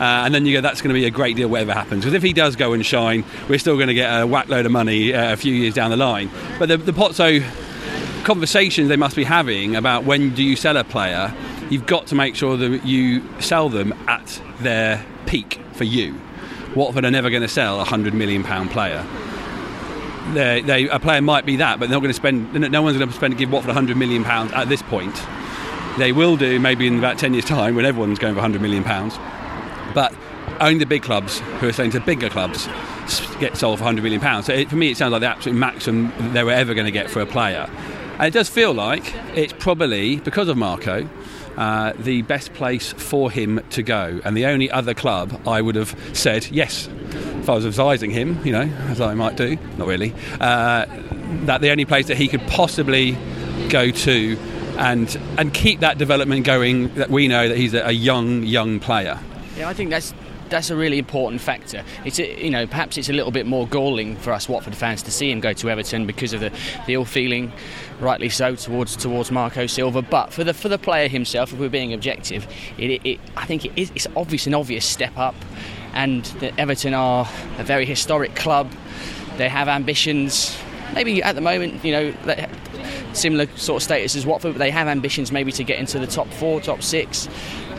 Uh, 0.00 0.24
and 0.24 0.34
then 0.34 0.46
you 0.46 0.54
go, 0.54 0.60
that's 0.60 0.80
going 0.80 0.92
to 0.92 0.98
be 0.98 1.04
a 1.04 1.10
great 1.10 1.36
deal, 1.36 1.48
whatever 1.48 1.74
happens. 1.74 2.00
Because 2.00 2.14
if 2.14 2.22
he 2.22 2.32
does 2.32 2.56
go 2.56 2.72
and 2.72 2.84
shine, 2.84 3.24
we're 3.48 3.58
still 3.58 3.76
going 3.76 3.88
to 3.88 3.94
get 3.94 4.08
a 4.08 4.26
whack 4.26 4.48
load 4.48 4.66
of 4.66 4.72
money 4.72 5.14
uh, 5.14 5.34
a 5.34 5.36
few 5.36 5.52
years 5.52 5.74
down 5.74 5.90
the 5.90 5.96
line. 5.96 6.30
But 6.58 6.70
the, 6.70 6.78
the 6.78 6.92
Pozzo 6.92 7.40
conversations 8.22 8.88
they 8.88 8.96
must 8.96 9.16
be 9.16 9.24
having 9.24 9.76
about 9.76 10.04
when 10.04 10.34
do 10.34 10.42
you 10.42 10.56
sell 10.56 10.76
a 10.76 10.84
player, 10.84 11.34
you've 11.70 11.86
got 11.86 12.06
to 12.08 12.14
make 12.14 12.34
sure 12.34 12.56
that 12.56 12.86
you 12.86 13.22
sell 13.40 13.68
them 13.68 13.92
at 14.08 14.40
their 14.60 15.04
peak 15.26 15.60
for 15.72 15.84
you. 15.84 16.18
Watford 16.74 17.04
are 17.04 17.10
never 17.10 17.30
going 17.30 17.42
to 17.42 17.48
sell 17.48 17.80
a 17.80 17.84
hundred 17.84 18.14
million 18.14 18.42
pound 18.42 18.70
player. 18.70 19.04
They, 20.32 20.62
they, 20.62 20.88
a 20.88 20.98
player 20.98 21.20
might 21.20 21.44
be 21.44 21.56
that, 21.56 21.78
but 21.78 21.88
they're 21.88 21.96
not 21.96 22.00
going 22.00 22.10
to 22.10 22.14
spend. 22.14 22.52
No 22.54 22.82
one's 22.82 22.96
going 22.96 23.10
to 23.10 23.14
spend 23.14 23.36
give 23.36 23.50
Watford 23.50 23.70
a 23.70 23.74
hundred 23.74 23.96
million 23.96 24.24
pounds 24.24 24.52
at 24.52 24.68
this 24.68 24.82
point. 24.82 25.20
They 25.98 26.12
will 26.12 26.36
do 26.36 26.58
maybe 26.58 26.86
in 26.86 26.98
about 26.98 27.18
10 27.18 27.34
years' 27.34 27.44
time 27.44 27.74
when 27.74 27.84
everyone's 27.84 28.18
going 28.18 28.32
for 28.32 28.40
100 28.40 28.62
million 28.62 28.82
pounds. 28.82 29.18
But 29.94 30.14
only 30.60 30.78
the 30.78 30.86
big 30.86 31.02
clubs 31.02 31.40
who 31.60 31.68
are 31.68 31.72
selling 31.72 31.90
to 31.90 32.00
bigger 32.00 32.30
clubs 32.30 32.66
get 33.40 33.56
sold 33.56 33.78
for 33.78 33.84
100 33.84 34.02
million 34.02 34.20
pounds. 34.20 34.46
So 34.46 34.54
it, 34.54 34.70
for 34.70 34.76
me, 34.76 34.90
it 34.90 34.96
sounds 34.96 35.12
like 35.12 35.20
the 35.20 35.26
absolute 35.26 35.56
maximum 35.58 36.12
they 36.32 36.44
were 36.44 36.52
ever 36.52 36.72
going 36.72 36.86
to 36.86 36.92
get 36.92 37.10
for 37.10 37.20
a 37.20 37.26
player. 37.26 37.68
And 38.22 38.28
it 38.28 38.38
does 38.38 38.48
feel 38.48 38.72
like 38.72 39.02
it's 39.34 39.52
probably 39.52 40.20
because 40.20 40.46
of 40.46 40.56
Marco 40.56 41.08
uh, 41.56 41.92
the 41.98 42.22
best 42.22 42.54
place 42.54 42.92
for 42.92 43.32
him 43.32 43.60
to 43.70 43.82
go. 43.82 44.20
And 44.24 44.36
the 44.36 44.46
only 44.46 44.70
other 44.70 44.94
club 44.94 45.42
I 45.44 45.60
would 45.60 45.74
have 45.74 45.98
said 46.12 46.46
yes, 46.46 46.88
if 47.40 47.50
I 47.50 47.54
was 47.54 47.66
advising 47.66 48.12
him, 48.12 48.38
you 48.46 48.52
know, 48.52 48.70
as 48.86 49.00
I 49.00 49.14
might 49.14 49.36
do, 49.36 49.58
not 49.76 49.88
really, 49.88 50.14
uh, 50.40 50.86
that 51.46 51.62
the 51.62 51.70
only 51.70 51.84
place 51.84 52.06
that 52.06 52.16
he 52.16 52.28
could 52.28 52.46
possibly 52.46 53.18
go 53.68 53.90
to 53.90 54.38
and 54.78 55.20
and 55.36 55.52
keep 55.52 55.80
that 55.80 55.98
development 55.98 56.46
going. 56.46 56.94
That 56.94 57.10
we 57.10 57.26
know 57.26 57.48
that 57.48 57.56
he's 57.56 57.74
a, 57.74 57.88
a 57.88 57.90
young 57.90 58.44
young 58.44 58.78
player. 58.78 59.18
Yeah, 59.56 59.68
I 59.68 59.74
think 59.74 59.90
that's 59.90 60.14
that's 60.52 60.70
a 60.70 60.76
really 60.76 60.98
important 60.98 61.40
factor. 61.40 61.82
It's 62.04 62.18
you 62.18 62.50
know 62.50 62.66
perhaps 62.66 62.96
it's 62.96 63.08
a 63.08 63.12
little 63.12 63.32
bit 63.32 63.46
more 63.46 63.66
galling 63.66 64.16
for 64.16 64.32
us 64.32 64.48
Watford 64.48 64.76
fans 64.76 65.02
to 65.02 65.10
see 65.10 65.30
him 65.30 65.40
go 65.40 65.52
to 65.54 65.70
Everton 65.70 66.06
because 66.06 66.32
of 66.32 66.40
the, 66.40 66.52
the 66.86 66.94
ill 66.94 67.04
feeling, 67.04 67.52
rightly 67.98 68.28
so, 68.28 68.54
towards 68.54 68.94
towards 68.94 69.30
Marco 69.32 69.66
Silva. 69.66 70.02
But 70.02 70.32
for 70.32 70.44
the 70.44 70.54
for 70.54 70.68
the 70.68 70.78
player 70.78 71.08
himself, 71.08 71.52
if 71.52 71.58
we're 71.58 71.68
being 71.68 71.92
objective, 71.92 72.46
it, 72.78 72.90
it, 72.90 73.06
it 73.06 73.20
I 73.36 73.46
think 73.46 73.64
it 73.64 73.72
is 73.74 73.90
it's 73.94 74.06
obvious 74.14 74.46
an 74.46 74.54
obvious 74.54 74.84
step 74.84 75.16
up, 75.18 75.34
and 75.94 76.24
that 76.40 76.56
Everton 76.58 76.94
are 76.94 77.28
a 77.58 77.64
very 77.64 77.86
historic 77.86 78.36
club. 78.36 78.70
They 79.38 79.48
have 79.48 79.66
ambitions. 79.66 80.56
Maybe 80.94 81.22
at 81.22 81.34
the 81.34 81.40
moment, 81.40 81.82
you 81.82 81.92
know, 81.92 82.14
similar 83.14 83.46
sort 83.56 83.80
of 83.80 83.82
status 83.82 84.14
as 84.14 84.26
Watford, 84.26 84.52
but 84.52 84.58
they 84.58 84.70
have 84.70 84.88
ambitions 84.88 85.32
maybe 85.32 85.50
to 85.52 85.64
get 85.64 85.78
into 85.78 85.98
the 85.98 86.06
top 86.06 86.28
four, 86.28 86.60
top 86.60 86.82
six. 86.82 87.28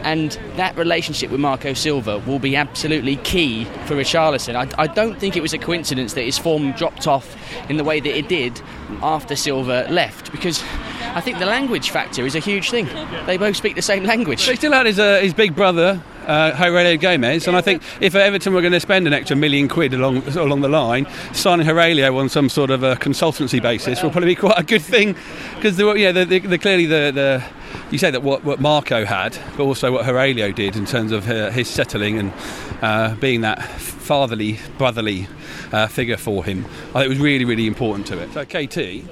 And 0.03 0.31
that 0.57 0.75
relationship 0.77 1.31
with 1.31 1.39
Marco 1.39 1.73
Silva 1.73 2.19
will 2.19 2.39
be 2.39 2.55
absolutely 2.55 3.15
key 3.17 3.65
for 3.85 3.95
Richarlison. 3.95 4.55
I, 4.55 4.69
I 4.81 4.87
don't 4.87 5.19
think 5.19 5.37
it 5.37 5.41
was 5.41 5.53
a 5.53 5.57
coincidence 5.57 6.13
that 6.13 6.23
his 6.23 6.37
form 6.37 6.73
dropped 6.73 7.07
off 7.07 7.37
in 7.69 7.77
the 7.77 7.83
way 7.83 7.99
that 7.99 8.17
it 8.17 8.27
did 8.27 8.61
after 9.01 9.35
Silva 9.35 9.87
left, 9.89 10.31
because 10.31 10.61
I 11.15 11.21
think 11.21 11.39
the 11.39 11.45
language 11.45 11.89
factor 11.89 12.25
is 12.25 12.35
a 12.35 12.39
huge 12.39 12.69
thing. 12.69 12.87
They 13.25 13.37
both 13.37 13.55
speak 13.55 13.75
the 13.75 13.81
same 13.81 14.03
language. 14.03 14.45
They 14.45 14.55
still 14.55 14.73
had 14.73 14.85
his, 14.85 14.99
uh, 14.99 15.19
his 15.21 15.33
big 15.33 15.55
brother 15.55 16.01
uh, 16.27 16.51
Heurelho 16.51 16.99
Gomes. 16.99 17.47
And 17.47 17.55
I 17.55 17.61
think 17.61 17.81
if 18.01 18.15
Everton 18.15 18.53
were 18.53 18.61
going 18.61 18.73
to 18.73 18.79
spend 18.79 19.07
an 19.07 19.13
extra 19.13 19.35
million 19.35 19.67
quid 19.67 19.93
along 19.93 20.27
along 20.37 20.61
the 20.61 20.69
line, 20.69 21.07
signing 21.33 21.65
Heurelho 21.65 22.17
on 22.17 22.29
some 22.29 22.49
sort 22.49 22.69
of 22.69 22.83
a 22.83 22.95
consultancy 22.95 23.61
basis 23.61 24.01
will 24.01 24.11
probably 24.11 24.31
be 24.31 24.35
quite 24.35 24.59
a 24.59 24.63
good 24.63 24.81
thing 24.81 25.15
because 25.55 25.79
yeah, 25.79 26.11
the, 26.11 26.59
clearly 26.59 26.85
the, 26.85 27.11
the 27.13 27.43
you 27.91 27.97
say 27.97 28.11
that 28.11 28.23
what, 28.23 28.43
what 28.43 28.59
Marco 28.59 29.05
had, 29.05 29.37
but 29.57 29.63
also 29.63 29.91
what 29.91 30.05
Heurelho 30.05 30.53
did 30.53 30.75
in 30.75 30.85
terms 30.85 31.11
of 31.11 31.29
uh, 31.29 31.51
his 31.51 31.67
settling 31.67 32.19
and 32.19 32.33
uh, 32.81 33.15
being 33.15 33.41
that 33.41 33.61
fatherly, 33.63 34.59
brotherly 34.77 35.27
uh, 35.71 35.87
figure 35.87 36.17
for 36.17 36.43
him. 36.43 36.65
I 36.89 36.99
think 36.99 37.05
it 37.05 37.09
was 37.09 37.19
really, 37.19 37.45
really 37.45 37.67
important 37.67 38.07
to 38.07 38.19
it. 38.19 38.33
So 38.33 38.45
KT, 38.45 39.07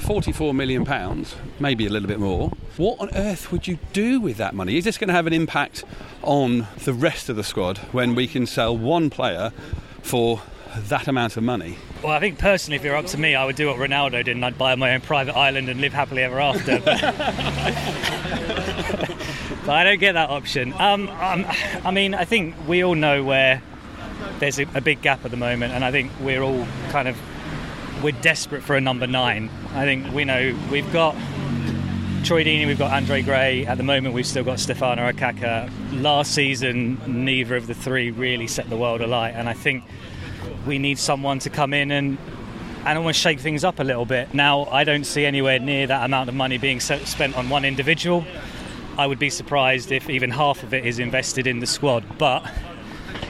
44 0.00 0.54
million 0.54 0.84
pounds, 0.84 1.34
maybe 1.58 1.86
a 1.86 1.90
little 1.90 2.08
bit 2.08 2.18
more. 2.18 2.50
What 2.76 3.00
on 3.00 3.14
earth 3.14 3.50
would 3.52 3.66
you 3.66 3.78
do 3.92 4.20
with 4.20 4.36
that 4.36 4.54
money? 4.54 4.76
Is 4.76 4.84
this 4.84 4.98
going 4.98 5.08
to 5.08 5.14
have 5.14 5.26
an 5.26 5.32
impact 5.32 5.84
on 6.22 6.66
the 6.84 6.92
rest 6.92 7.28
of 7.28 7.36
the 7.36 7.44
squad 7.44 7.78
when 7.92 8.14
we 8.14 8.26
can 8.26 8.46
sell 8.46 8.76
one 8.76 9.10
player 9.10 9.52
for 10.02 10.42
that 10.76 11.08
amount 11.08 11.36
of 11.36 11.42
money? 11.42 11.78
Well, 12.02 12.12
I 12.12 12.20
think 12.20 12.38
personally, 12.38 12.76
if 12.76 12.84
it 12.84 12.90
were 12.90 12.96
up 12.96 13.06
to 13.06 13.18
me, 13.18 13.34
I 13.34 13.44
would 13.44 13.56
do 13.56 13.66
what 13.66 13.76
Ronaldo 13.76 14.24
did 14.24 14.28
and 14.28 14.44
I'd 14.44 14.58
buy 14.58 14.74
my 14.74 14.94
own 14.94 15.00
private 15.00 15.36
island 15.36 15.68
and 15.68 15.80
live 15.80 15.92
happily 15.92 16.22
ever 16.22 16.40
after. 16.40 16.80
But, 16.80 17.00
but 19.66 19.70
I 19.70 19.84
don't 19.84 19.98
get 19.98 20.12
that 20.12 20.30
option. 20.30 20.72
Um, 20.74 21.08
um, 21.08 21.46
I 21.84 21.90
mean, 21.90 22.14
I 22.14 22.24
think 22.24 22.54
we 22.66 22.84
all 22.84 22.94
know 22.94 23.24
where 23.24 23.62
there's 24.38 24.58
a, 24.58 24.66
a 24.74 24.80
big 24.80 25.02
gap 25.02 25.24
at 25.24 25.30
the 25.30 25.36
moment, 25.36 25.72
and 25.72 25.84
I 25.84 25.90
think 25.90 26.12
we're 26.20 26.42
all 26.42 26.66
kind 26.90 27.08
of 27.08 27.16
we're 28.02 28.12
desperate 28.20 28.62
for 28.62 28.76
a 28.76 28.80
number 28.80 29.06
nine. 29.06 29.50
I 29.74 29.84
think 29.84 30.12
we 30.12 30.24
know 30.24 30.56
we've 30.70 30.90
got 30.92 31.14
Troy 32.24 32.44
Deeney, 32.44 32.66
we've 32.66 32.78
got 32.78 32.92
Andre 32.92 33.22
Gray. 33.22 33.66
At 33.66 33.76
the 33.76 33.82
moment, 33.82 34.14
we've 34.14 34.26
still 34.26 34.44
got 34.44 34.60
Stefano 34.60 35.10
Okaka. 35.10 35.70
Last 36.02 36.32
season, 36.32 37.00
neither 37.06 37.56
of 37.56 37.66
the 37.66 37.74
three 37.74 38.10
really 38.10 38.46
set 38.46 38.68
the 38.70 38.76
world 38.76 39.00
alight, 39.00 39.34
and 39.34 39.48
I 39.48 39.54
think 39.54 39.84
we 40.66 40.78
need 40.78 40.98
someone 40.98 41.38
to 41.40 41.50
come 41.50 41.72
in 41.72 41.90
and 41.90 42.18
and 42.84 42.96
almost 42.96 43.20
shake 43.20 43.40
things 43.40 43.64
up 43.64 43.80
a 43.80 43.84
little 43.84 44.06
bit. 44.06 44.32
Now, 44.32 44.64
I 44.66 44.84
don't 44.84 45.04
see 45.04 45.26
anywhere 45.26 45.58
near 45.58 45.86
that 45.88 46.04
amount 46.04 46.28
of 46.28 46.34
money 46.34 46.58
being 46.58 46.80
spent 46.80 47.36
on 47.36 47.48
one 47.48 47.64
individual. 47.64 48.24
I 48.96 49.06
would 49.06 49.18
be 49.18 49.30
surprised 49.30 49.92
if 49.92 50.08
even 50.08 50.30
half 50.30 50.62
of 50.62 50.72
it 50.72 50.86
is 50.86 50.98
invested 50.98 51.46
in 51.46 51.58
the 51.60 51.66
squad, 51.66 52.04
but 52.18 52.48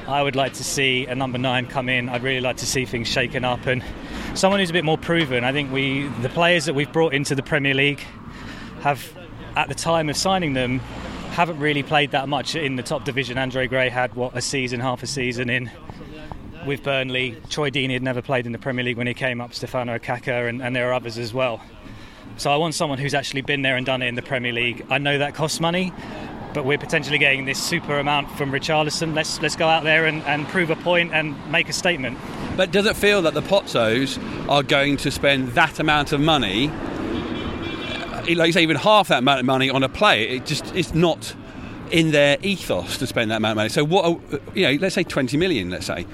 I 0.07 0.23
would 0.23 0.37
like 0.37 0.53
to 0.55 0.65
see 0.65 1.07
a 1.07 1.15
number 1.15 1.39
nine 1.39 1.67
come 1.67 1.89
in. 1.89 2.09
I'd 2.09 2.23
really 2.23 2.41
like 2.41 2.59
to 2.59 2.67
see 2.67 2.85
things 2.85 3.09
shaken 3.09 3.45
up 3.45 3.67
and 3.67 3.83
someone 4.39 4.61
who's 4.61 4.71
a 4.71 4.73
bit 4.73 4.85
more 4.85 4.97
proven. 4.97 5.43
I 5.45 5.53
think 5.53 5.73
we, 5.73 6.07
the 6.23 6.29
players 6.29 6.67
that 6.67 6.75
we've 6.75 6.93
brought 6.93 7.13
into 7.13 7.35
the 7.35 7.43
Premier 7.43 7.75
League, 7.75 8.01
have 8.81 9.13
at 9.57 9.69
the 9.69 9.75
time 9.75 10.09
of 10.09 10.17
signing 10.17 10.55
them 10.55 10.79
haven't 11.31 11.59
really 11.59 11.83
played 11.83 12.13
that 12.13 12.29
much 12.29 12.55
in 12.55 12.77
the 12.77 12.83
top 12.83 13.05
division. 13.05 13.37
Andre 13.37 13.67
Gray 13.67 13.89
had 13.89 14.15
what 14.15 14.37
a 14.37 14.41
season, 14.41 14.81
half 14.81 15.03
a 15.03 15.07
season 15.07 15.51
in 15.51 15.71
with 16.65 16.83
Burnley. 16.83 17.37
Troy 17.49 17.71
Deeney 17.71 17.93
had 17.93 18.03
never 18.03 18.23
played 18.23 18.47
in 18.47 18.53
the 18.53 18.59
Premier 18.59 18.85
League 18.85 18.97
when 18.97 19.07
he 19.07 19.15
came 19.15 19.41
up. 19.41 19.55
Stefano 19.55 19.99
Okaka, 19.99 20.49
and, 20.49 20.63
and 20.63 20.75
there 20.75 20.89
are 20.89 20.93
others 20.93 21.19
as 21.19 21.35
well. 21.35 21.61
So 22.37 22.53
I 22.53 22.57
want 22.57 22.75
someone 22.75 22.99
who's 22.99 23.15
actually 23.15 23.43
been 23.43 23.63
there 23.63 23.77
and 23.77 23.85
done 23.85 24.03
it 24.03 24.07
in 24.07 24.15
the 24.15 24.23
Premier 24.23 24.53
League. 24.53 24.87
I 24.89 24.99
know 24.99 25.19
that 25.19 25.35
costs 25.35 25.59
money, 25.59 25.93
but 26.59 26.65
we're 26.65 26.77
potentially 26.77 27.19
getting 27.19 27.45
this 27.45 27.63
super 27.63 28.01
amount 28.01 28.29
from 28.33 28.51
Richarlison. 28.51 29.15
Let's 29.15 29.41
let's 29.41 29.55
go 29.55 29.69
out 29.69 29.85
there 29.85 30.07
and, 30.07 30.25
and 30.25 30.45
prove 30.49 30.71
a 30.71 30.75
point 30.75 31.13
and 31.15 31.37
make 31.53 31.69
a 31.69 31.73
statement. 31.73 32.19
But 32.57 32.73
does 32.73 32.85
it 32.85 32.97
feel 32.97 33.23
that 33.23 33.35
the 33.35 33.43
Pozzos 33.43 34.19
are 34.49 34.65
going 34.65 34.97
to 34.97 35.11
spend 35.13 35.51
that 35.51 35.79
amount 35.79 36.11
of 36.11 36.21
money, 36.21 36.67
eh, 36.67 38.35
like 38.35 38.49
you 38.49 38.53
say, 38.53 38.63
even 38.65 38.75
half 38.75 39.07
that 39.07 39.21
amount 39.21 39.39
of 39.39 39.47
money 39.47 39.71
on 39.71 39.85
a 39.85 39.89
play? 39.89 40.25
It 40.31 40.47
just 40.47 40.75
it's 40.75 40.95
not 40.95 41.33
in 41.93 42.11
their 42.11 42.39
ethos 42.43 42.99
to 42.99 43.07
spend 43.07 43.31
that 43.31 43.37
amount 43.37 43.53
of 43.53 43.57
money. 43.59 43.69
So 43.69 43.85
what, 43.85 44.21
you 44.57 44.65
know, 44.65 44.73
let's 44.81 44.97
say 44.97 45.05
20 45.05 45.37
million. 45.37 45.71
Let's 45.71 45.87
say, 45.87 46.07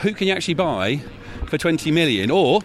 who 0.00 0.14
can 0.14 0.26
you 0.26 0.32
actually 0.32 0.54
buy 0.54 1.02
for 1.48 1.58
20 1.58 1.90
million, 1.90 2.30
or 2.30 2.62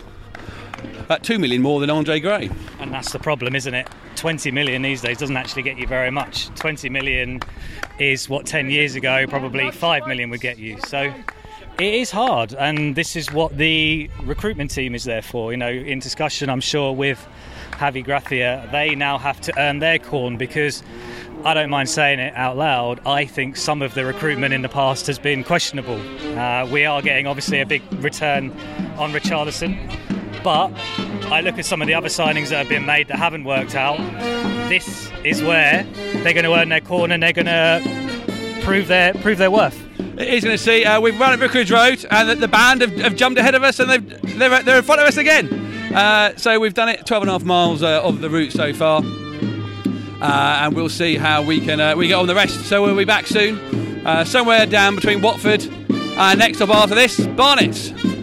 at 1.10 1.24
2 1.24 1.40
million 1.40 1.62
more 1.62 1.82
than 1.82 1.90
Andre 1.90 2.22
Gray? 2.22 2.50
And 2.80 2.94
that's 2.94 3.12
the 3.12 3.20
problem, 3.20 3.54
isn't 3.54 3.74
it? 3.74 3.90
20 4.26 4.50
million 4.50 4.82
these 4.82 5.02
days 5.02 5.20
doesn't 5.20 5.38
actually 5.38 5.62
get 5.62 5.78
you 5.78 5.86
very 5.86 6.10
much. 6.10 6.48
20 6.56 6.90
million 6.90 7.40
is 8.00 8.28
what 8.28 8.48
10 8.48 8.72
years 8.72 8.96
ago 8.96 9.28
probably 9.28 9.70
5 9.70 10.08
million 10.08 10.32
would 10.32 10.42
get 10.42 10.58
you. 10.58 10.80
So 10.88 11.14
it 11.78 11.94
is 11.94 12.10
hard, 12.10 12.56
and 12.56 12.96
this 12.96 13.16
is 13.16 13.32
what 13.32 13.56
the 13.56 14.10
recruitment 14.24 14.72
team 14.72 14.96
is 14.96 15.04
there 15.04 15.22
for. 15.22 15.52
You 15.52 15.58
know, 15.58 15.70
in 15.70 16.00
discussion, 16.00 16.50
I'm 16.50 16.60
sure 16.60 16.92
with 16.92 17.24
Javi 17.74 18.04
Gracia, 18.04 18.68
they 18.72 18.96
now 18.96 19.20
have 19.20 19.40
to 19.42 19.60
earn 19.60 19.78
their 19.78 20.00
corn 20.00 20.38
because 20.38 20.82
I 21.44 21.54
don't 21.54 21.70
mind 21.70 21.88
saying 21.88 22.18
it 22.18 22.34
out 22.36 22.58
loud. 22.58 23.02
I 23.06 23.26
think 23.26 23.56
some 23.56 23.84
of 23.84 23.94
the 23.94 24.06
recruitment 24.06 24.56
in 24.56 24.64
the 24.64 24.70
past 24.70 25.06
has 25.06 25.20
been 25.20 25.44
questionable. 25.44 26.02
Uh, 26.36 26.66
we 26.66 26.84
are 26.84 27.04
getting 27.04 27.28
obviously 27.28 27.62
a 27.62 27.66
big 27.68 27.84
return 28.04 28.50
on 28.98 29.12
Richarlison, 29.12 29.78
but 30.46 30.72
I 31.32 31.42
look 31.42 31.58
at 31.58 31.66
some 31.66 31.82
of 31.82 31.88
the 31.88 31.96
other 31.96 32.08
signings 32.08 32.50
that 32.50 32.60
have 32.60 32.70
been 32.70 32.86
made 32.86 33.08
that 33.08 33.18
haven't 33.18 33.46
worked 33.46 33.74
out. 33.74 33.98
This 34.70 35.10
is 35.24 35.42
where 35.42 35.84
they're 36.22 36.34
going 36.34 36.46
to 36.46 36.54
earn 36.54 36.70
their 36.70 36.82
corn 36.82 37.12
and 37.12 37.24
they're 37.24 37.34
going 37.34 37.48
to 37.48 38.62
prove 38.62 38.88
their 38.88 39.16
prove 39.16 39.40
their 39.40 39.50
worth. 39.50 39.76
He's 40.20 40.44
going 40.44 40.56
to 40.56 40.64
see 40.64 40.86
uh, 40.86 41.02
we've 41.02 41.20
run 41.20 41.34
at 41.34 41.40
Vicarage 41.40 41.72
Road 41.72 42.06
and 42.12 42.30
the, 42.30 42.36
the 42.36 42.48
band 42.48 42.82
have, 42.82 42.92
have, 42.98 43.16
jumped 43.16 43.40
ahead 43.40 43.56
of 43.56 43.64
us 43.64 43.80
and 43.80 43.90
they've, 43.90 44.38
they're, 44.38 44.62
they're 44.62 44.78
in 44.78 44.84
front 44.84 45.02
of 45.02 45.08
us 45.08 45.18
again. 45.18 45.52
Uh, 45.96 46.38
so 46.38 46.60
we've 46.60 46.76
done 46.76 46.90
it 46.90 47.08
12 47.08 47.24
and 47.24 47.30
a 47.32 47.34
half 47.34 47.44
miles 47.44 47.82
uh, 47.82 48.04
of 48.04 48.22
the 48.22 48.30
route 48.30 48.52
so 48.52 48.72
far. 48.72 49.02
Uh, 49.04 50.60
and 50.62 50.76
we'll 50.76 50.90
see 50.90 51.16
how 51.16 51.42
we 51.42 51.60
can 51.60 51.80
uh, 51.80 51.96
we 51.96 52.08
get 52.08 52.20
on 52.20 52.28
the 52.28 52.36
rest. 52.36 52.66
So 52.66 52.84
we'll 52.84 52.96
be 52.96 53.04
back 53.04 53.26
soon, 53.26 53.58
uh, 54.06 54.24
somewhere 54.24 54.68
down 54.68 54.94
between 54.94 55.24
Watford 55.24 55.66
and 55.66 56.38
next 56.38 56.62
up 56.62 56.70
after 56.70 56.94
this, 56.94 57.26
Barnet. 57.26 58.15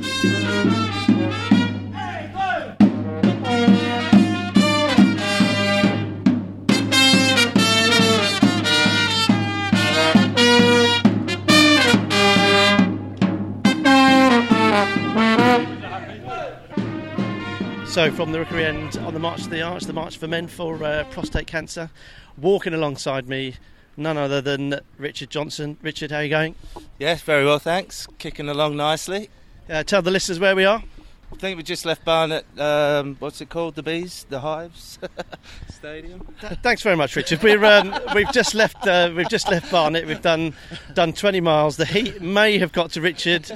So, 17.93 18.11
from 18.11 18.33
the 18.33 18.39
Rookery 18.39 18.65
End 18.65 18.97
on 18.97 19.13
the 19.13 19.21
March 19.21 19.43
to 19.43 19.51
the 19.51 19.61
Arch, 19.61 19.85
the 19.85 19.93
March 19.93 20.17
for 20.17 20.27
Men 20.27 20.49
for 20.49 20.83
uh, 20.83 21.05
Prostate 21.11 21.47
Cancer, 21.47 21.91
walking 22.39 22.73
alongside 22.73 23.29
me, 23.29 23.57
none 23.99 24.17
other 24.17 24.41
than 24.41 24.81
Richard 24.97 25.29
Johnson. 25.29 25.77
Richard, 25.83 26.11
how 26.11 26.17
are 26.17 26.23
you 26.23 26.31
going? 26.31 26.55
Yes, 26.99 27.21
very 27.21 27.45
well, 27.45 27.59
thanks. 27.59 28.07
Kicking 28.17 28.49
along 28.49 28.77
nicely. 28.77 29.29
Uh, 29.69 29.83
tell 29.83 30.01
the 30.01 30.11
listeners 30.11 30.41
where 30.41 30.57
we 30.57 30.65
are. 30.65 30.83
I 31.33 31.37
think 31.37 31.57
we 31.57 31.63
just 31.63 31.85
left 31.85 32.05
Barnet. 32.05 32.45
Um, 32.59 33.17
what's 33.19 33.41
it 33.41 33.49
called? 33.49 33.75
The 33.75 33.83
bees, 33.83 34.27
the 34.29 34.41
hives 34.41 34.99
stadium. 35.71 36.21
Thanks 36.63 36.83
very 36.83 36.95
much, 36.95 37.17
Richard. 37.17 37.43
We're 37.43 37.65
um, 37.65 37.99
we've 38.15 38.31
just 38.33 38.55
left 38.55 38.87
uh, 38.87 39.11
we've 39.17 39.29
just 39.29 39.51
left 39.51 39.71
Barnet. 39.71 40.07
We've 40.07 40.21
done 40.21 40.55
done 40.95 41.13
20 41.13 41.41
miles. 41.41 41.79
The 41.79 41.87
heat 41.87 42.21
may 42.21 42.59
have 42.59 42.73
got 42.73 42.93
to 42.93 43.01
Richard. 43.01 43.51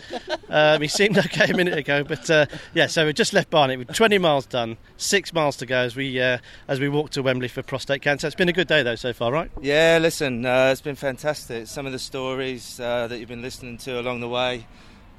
Um, 0.49 0.81
he 0.81 0.89
seemed 0.89 1.19
okay 1.19 1.51
a 1.51 1.57
minute 1.57 1.77
ago, 1.77 2.03
but 2.03 2.29
uh, 2.31 2.47
yeah. 2.75 2.87
So 2.87 3.05
we've 3.05 3.15
just 3.15 3.33
left 3.33 3.51
Barnet. 3.51 3.79
With 3.79 3.93
20 3.93 4.19
miles 4.19 4.47
done, 4.47 4.79
six 4.97 5.33
miles 5.33 5.57
to 5.59 5.67
go 5.67 5.79
as 5.79 5.95
we 5.95 6.21
uh, 6.21 6.39
as 6.69 6.81
we 6.81 6.89
walk 6.89 7.11
to 7.11 7.23
Wembley 7.23 7.49
for 7.49 7.63
prostate 7.63 8.03
cancer. 8.03 8.27
It's 8.27 8.37
been 8.37 8.49
a 8.49 8.55
good 8.55 8.69
day 8.69 8.83
though 8.83 8.97
so 8.97 9.13
far, 9.13 9.31
right? 9.31 9.51
Yeah, 9.61 9.99
listen, 10.01 10.47
uh, 10.47 10.71
it's 10.73 10.81
been 10.81 10.97
fantastic. 10.97 11.67
Some 11.67 11.85
of 11.87 11.93
the 11.93 11.99
stories 11.99 12.81
uh, 12.81 13.07
that 13.09 13.19
you've 13.19 13.29
been 13.29 13.43
listening 13.43 13.79
to 13.79 14.01
along 14.01 14.21
the 14.21 14.29
way. 14.29 14.67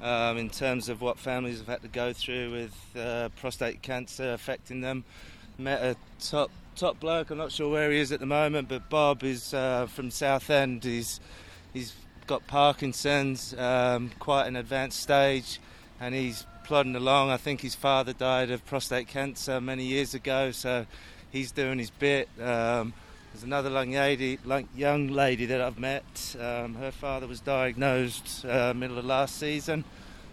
Um, 0.00 0.38
in 0.38 0.48
terms 0.48 0.88
of 0.88 1.00
what 1.00 1.18
families 1.18 1.58
have 1.58 1.66
had 1.66 1.82
to 1.82 1.88
go 1.88 2.12
through 2.12 2.52
with 2.52 2.96
uh, 2.96 3.30
prostate 3.40 3.82
cancer 3.82 4.32
affecting 4.32 4.80
them. 4.80 5.02
Met 5.58 5.82
a 5.82 5.96
top 6.20 6.52
top 6.76 7.00
bloke. 7.00 7.30
I'm 7.30 7.38
not 7.38 7.50
sure 7.50 7.68
where 7.68 7.90
he 7.90 7.98
is 7.98 8.12
at 8.12 8.20
the 8.20 8.26
moment, 8.26 8.68
but 8.68 8.88
Bob 8.88 9.24
is 9.24 9.52
uh, 9.52 9.86
from 9.86 10.12
Southend. 10.12 10.84
He's 10.84 11.18
he's 11.72 11.94
got 12.28 12.46
Parkinson's, 12.46 13.54
um, 13.58 14.12
quite 14.20 14.46
an 14.46 14.54
advanced 14.54 15.00
stage, 15.00 15.58
and 16.00 16.14
he's 16.14 16.46
plodding 16.62 16.94
along. 16.94 17.30
I 17.30 17.36
think 17.36 17.60
his 17.60 17.74
father 17.74 18.12
died 18.12 18.52
of 18.52 18.64
prostate 18.66 19.08
cancer 19.08 19.60
many 19.60 19.84
years 19.84 20.14
ago, 20.14 20.52
so 20.52 20.86
he's 21.32 21.50
doing 21.50 21.80
his 21.80 21.90
bit. 21.90 22.28
Um, 22.40 22.92
there's 23.38 23.44
another 23.44 23.70
young 24.74 25.08
lady, 25.08 25.46
that 25.46 25.60
I've 25.60 25.78
met. 25.78 26.36
Um, 26.40 26.74
her 26.74 26.90
father 26.90 27.28
was 27.28 27.38
diagnosed 27.38 28.44
uh, 28.44 28.74
middle 28.74 28.98
of 28.98 29.04
last 29.04 29.38
season, 29.38 29.84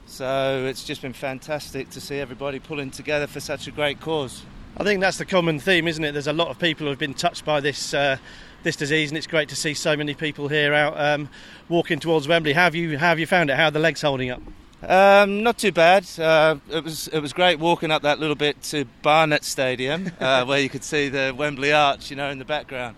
so 0.07 0.65
it's 0.67 0.83
just 0.83 1.03
been 1.03 1.13
fantastic 1.13 1.91
to 1.91 2.01
see 2.01 2.17
everybody 2.17 2.57
pulling 2.57 2.89
together 2.89 3.27
for 3.27 3.39
such 3.39 3.67
a 3.67 3.71
great 3.71 4.00
cause. 4.00 4.41
I 4.77 4.83
think 4.83 5.01
that's 5.01 5.19
the 5.19 5.25
common 5.25 5.59
theme, 5.59 5.88
isn't 5.88 6.03
it? 6.03 6.13
There's 6.13 6.25
a 6.25 6.33
lot 6.33 6.47
of 6.47 6.57
people 6.57 6.85
who 6.85 6.89
have 6.89 6.97
been 6.97 7.13
touched 7.13 7.45
by 7.45 7.59
this 7.59 7.93
uh, 7.93 8.17
this 8.63 8.75
disease, 8.75 9.12
and 9.12 9.19
it's 9.19 9.27
great 9.27 9.50
to 9.50 9.55
see 9.55 9.75
so 9.75 9.95
many 9.95 10.15
people 10.15 10.47
here 10.47 10.74
out 10.74 11.00
um, 11.00 11.29
walking 11.69 12.00
towards 12.00 12.27
Wembley. 12.27 12.53
How 12.53 12.63
have 12.63 12.74
you 12.74 12.97
how 12.97 13.09
have 13.09 13.19
you 13.19 13.27
found 13.27 13.51
it? 13.51 13.55
How 13.55 13.65
are 13.65 13.71
the 13.71 13.77
legs 13.77 14.01
holding 14.01 14.31
up? 14.31 14.41
Um, 14.84 15.41
not 15.41 15.58
too 15.58 15.72
bad. 15.72 16.08
Uh, 16.20 16.58
it 16.70 16.84
was 16.84 17.08
it 17.08 17.20
was 17.20 17.34
great 17.34 17.60
walking 17.60 17.91
up 17.91 18.01
that 18.03 18.20
little 18.20 18.36
bit 18.36 18.62
to 18.63 18.86
Barnet 19.01 19.44
Stadium, 19.44 20.12
uh, 20.20 20.46
where 20.46 20.60
you 20.60 20.70
could 20.70 20.84
see 20.84 21.10
the 21.10 21.34
Wembley 21.36 21.72
Arch, 21.72 22.10
you 22.10 22.15
know, 22.15 22.29
in 22.29 22.39
the 22.39 22.46
background. 22.46 22.96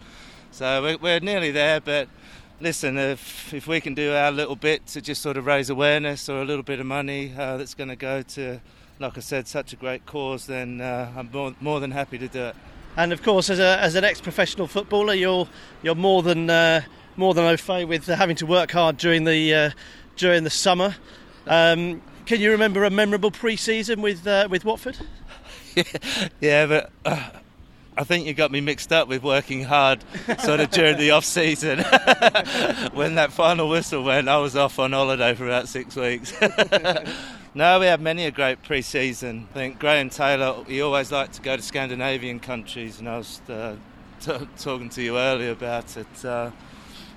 So 0.52 0.82
we're, 0.82 0.98
we're 0.98 1.20
nearly 1.20 1.52
there, 1.52 1.80
but 1.80 2.10
listen, 2.60 2.98
if 2.98 3.54
if 3.54 3.68
we 3.68 3.80
can 3.80 3.94
do 3.94 4.14
our 4.14 4.32
little 4.32 4.56
bit 4.56 4.86
to 4.88 5.02
just 5.02 5.22
sort 5.22 5.38
of 5.38 5.46
raise 5.46 5.70
awareness 5.70 6.28
or 6.28 6.42
a 6.42 6.46
little 6.46 6.64
bit 6.64 6.80
of 6.80 6.86
money 6.86 7.34
uh, 7.38 7.58
that's 7.58 7.74
going 7.74 7.90
to 7.90 7.96
go 7.96 8.22
to 8.22 8.60
like 9.00 9.18
I 9.18 9.22
said, 9.22 9.48
such 9.48 9.74
a 9.74 9.76
great 9.76 10.06
cause, 10.06 10.48
then 10.48 10.82
uh, 10.82 11.12
I'm 11.16 11.30
more, 11.32 11.54
more 11.62 11.80
than 11.80 11.92
happy 11.92 12.18
to 12.18 12.28
do 12.28 12.46
it. 12.46 12.56
And 12.96 13.14
of 13.14 13.22
course, 13.22 13.50
as, 13.50 13.60
a, 13.60 13.80
as 13.80 13.96
an 13.96 14.04
ex-professional 14.04 14.68
footballer, 14.68 15.14
you're 15.14 15.48
you're 15.84 15.94
more 15.96 16.24
than 16.24 16.50
uh, 16.50 16.82
more 17.16 17.36
than 17.36 17.46
au 17.46 17.56
fait 17.56 17.86
with 17.86 18.08
having 18.08 18.36
to 18.38 18.48
work 18.48 18.72
hard 18.72 18.98
during 18.98 19.24
the 19.24 19.54
uh, 19.54 19.70
during 20.16 20.44
the 20.44 20.50
summer. 20.50 20.96
Um, 21.50 22.02
can 22.26 22.42
you 22.42 22.52
remember 22.52 22.84
a 22.84 22.90
memorable 22.90 23.32
pre-season 23.32 24.02
with 24.02 24.28
uh, 24.28 24.48
with 24.50 24.66
Watford? 24.66 24.98
yeah, 26.42 26.66
but 26.66 26.92
uh, 27.06 27.30
I 27.98 28.04
think 28.04 28.28
you 28.28 28.34
got 28.36 28.52
me 28.52 28.62
mixed 28.62 28.94
up 28.94 29.08
with 29.08 29.24
working 29.24 29.64
hard 29.64 30.04
sort 30.44 30.60
of 30.60 30.70
during 30.70 30.98
the 30.98 31.12
off 31.12 31.26
season. 31.26 31.80
when 32.94 33.16
that 33.16 33.32
final 33.32 33.70
whistle 33.70 34.04
went, 34.04 34.30
I 34.30 34.38
was 34.38 34.56
off 34.56 34.78
on 34.78 34.92
holiday 34.92 35.34
for 35.34 35.46
about 35.46 35.68
six 35.68 35.96
weeks. 35.96 36.32
no, 37.56 37.80
we 37.80 37.88
had 37.88 38.00
many 38.00 38.26
a 38.26 38.32
great 38.32 38.62
pre 38.62 38.84
season. 38.84 39.48
I 39.50 39.54
think 39.54 39.80
Graham 39.80 40.12
Taylor, 40.12 40.64
he 40.66 40.82
always 40.82 41.12
liked 41.12 41.34
to 41.34 41.42
go 41.42 41.58
to 41.58 41.62
Scandinavian 41.64 42.40
countries, 42.40 43.00
and 43.00 43.10
I 43.10 43.18
was 43.18 43.42
uh, 43.50 43.76
t- 44.20 44.48
talking 44.60 44.90
to 44.90 45.02
you 45.02 45.18
earlier 45.18 45.52
about 45.52 45.98
it. 45.98 46.26
Uh, 46.26 46.52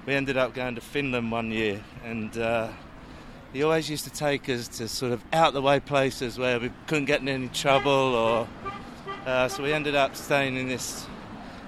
we 0.06 0.14
ended 0.14 0.38
up 0.38 0.54
going 0.54 0.76
to 0.76 0.80
Finland 0.80 1.30
one 1.30 1.50
year, 1.50 1.82
and 2.04 2.36
uh, 2.38 2.68
he 3.52 3.62
always 3.62 3.90
used 3.90 4.04
to 4.04 4.10
take 4.10 4.48
us 4.48 4.68
to 4.68 4.88
sort 4.88 5.12
of 5.12 5.24
out 5.32 5.52
the 5.52 5.62
way 5.62 5.80
places 5.80 6.38
where 6.38 6.60
we 6.60 6.70
couldn't 6.86 7.06
get 7.06 7.20
in 7.20 7.28
any 7.28 7.48
trouble 7.48 7.90
or 7.90 8.48
uh, 9.26 9.48
so 9.48 9.62
we 9.62 9.72
ended 9.72 9.94
up 9.94 10.16
staying 10.16 10.56
in 10.56 10.68
this 10.68 11.06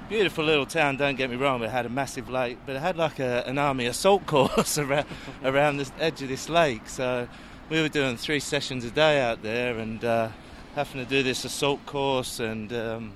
beautiful 0.09 0.45
little 0.45 0.67
town. 0.67 0.97
Don't 0.97 1.17
get 1.17 1.31
me 1.31 1.37
wrong, 1.37 1.63
it 1.63 1.71
had 1.71 1.87
a 1.87 1.89
massive 1.91 2.31
lake, 2.31 2.59
but 2.65 2.77
it 2.77 2.81
had 2.81 2.97
like 2.97 3.19
a, 3.19 3.45
an 3.47 3.59
army 3.59 3.87
assault 3.87 4.27
course 4.27 4.79
around 4.79 5.07
around 5.45 5.77
the 5.79 5.91
edge 5.99 6.23
of 6.23 6.29
this 6.29 6.49
lake. 6.49 6.89
So 6.89 7.29
we 7.69 7.81
were 7.81 7.89
doing 7.89 8.17
three 8.17 8.41
sessions 8.41 8.85
a 8.85 8.91
day 8.91 9.21
out 9.21 9.43
there 9.43 9.79
and 9.79 10.05
uh, 10.05 10.29
having 10.75 11.05
to 11.05 11.09
do 11.09 11.23
this 11.23 11.45
assault 11.45 11.85
course. 11.87 12.41
And 12.41 12.73
um, 12.73 13.13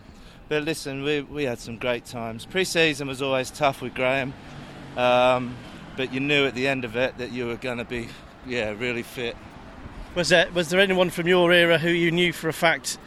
but 0.49 0.65
listen, 0.65 1.03
we 1.03 1.23
we 1.23 1.45
had 1.45 1.59
some 1.59 1.79
great 1.79 2.05
times. 2.05 2.45
Pre-season 2.47 3.09
was 3.09 3.23
always 3.23 3.51
tough 3.51 3.81
with 3.81 3.95
Graham, 3.95 4.35
um, 4.97 5.57
but 5.97 6.13
you 6.13 6.21
knew 6.21 6.47
at 6.47 6.55
the 6.55 6.69
end 6.69 6.85
of 6.85 6.97
it 6.97 7.17
that 7.19 7.33
you 7.33 7.47
were 7.47 7.57
going 7.57 7.79
to 7.79 7.85
be 7.85 8.09
yeah 8.47 8.71
really 8.79 9.03
fit. 9.03 9.37
Was 10.15 10.31
there 10.31 10.49
was 10.53 10.71
there 10.71 10.81
anyone 10.81 11.11
from 11.11 11.29
your 11.29 11.53
era 11.53 11.79
who 11.79 11.91
you 11.91 12.11
knew 12.11 12.33
for 12.33 12.49
a 12.49 12.53
fact? 12.53 12.99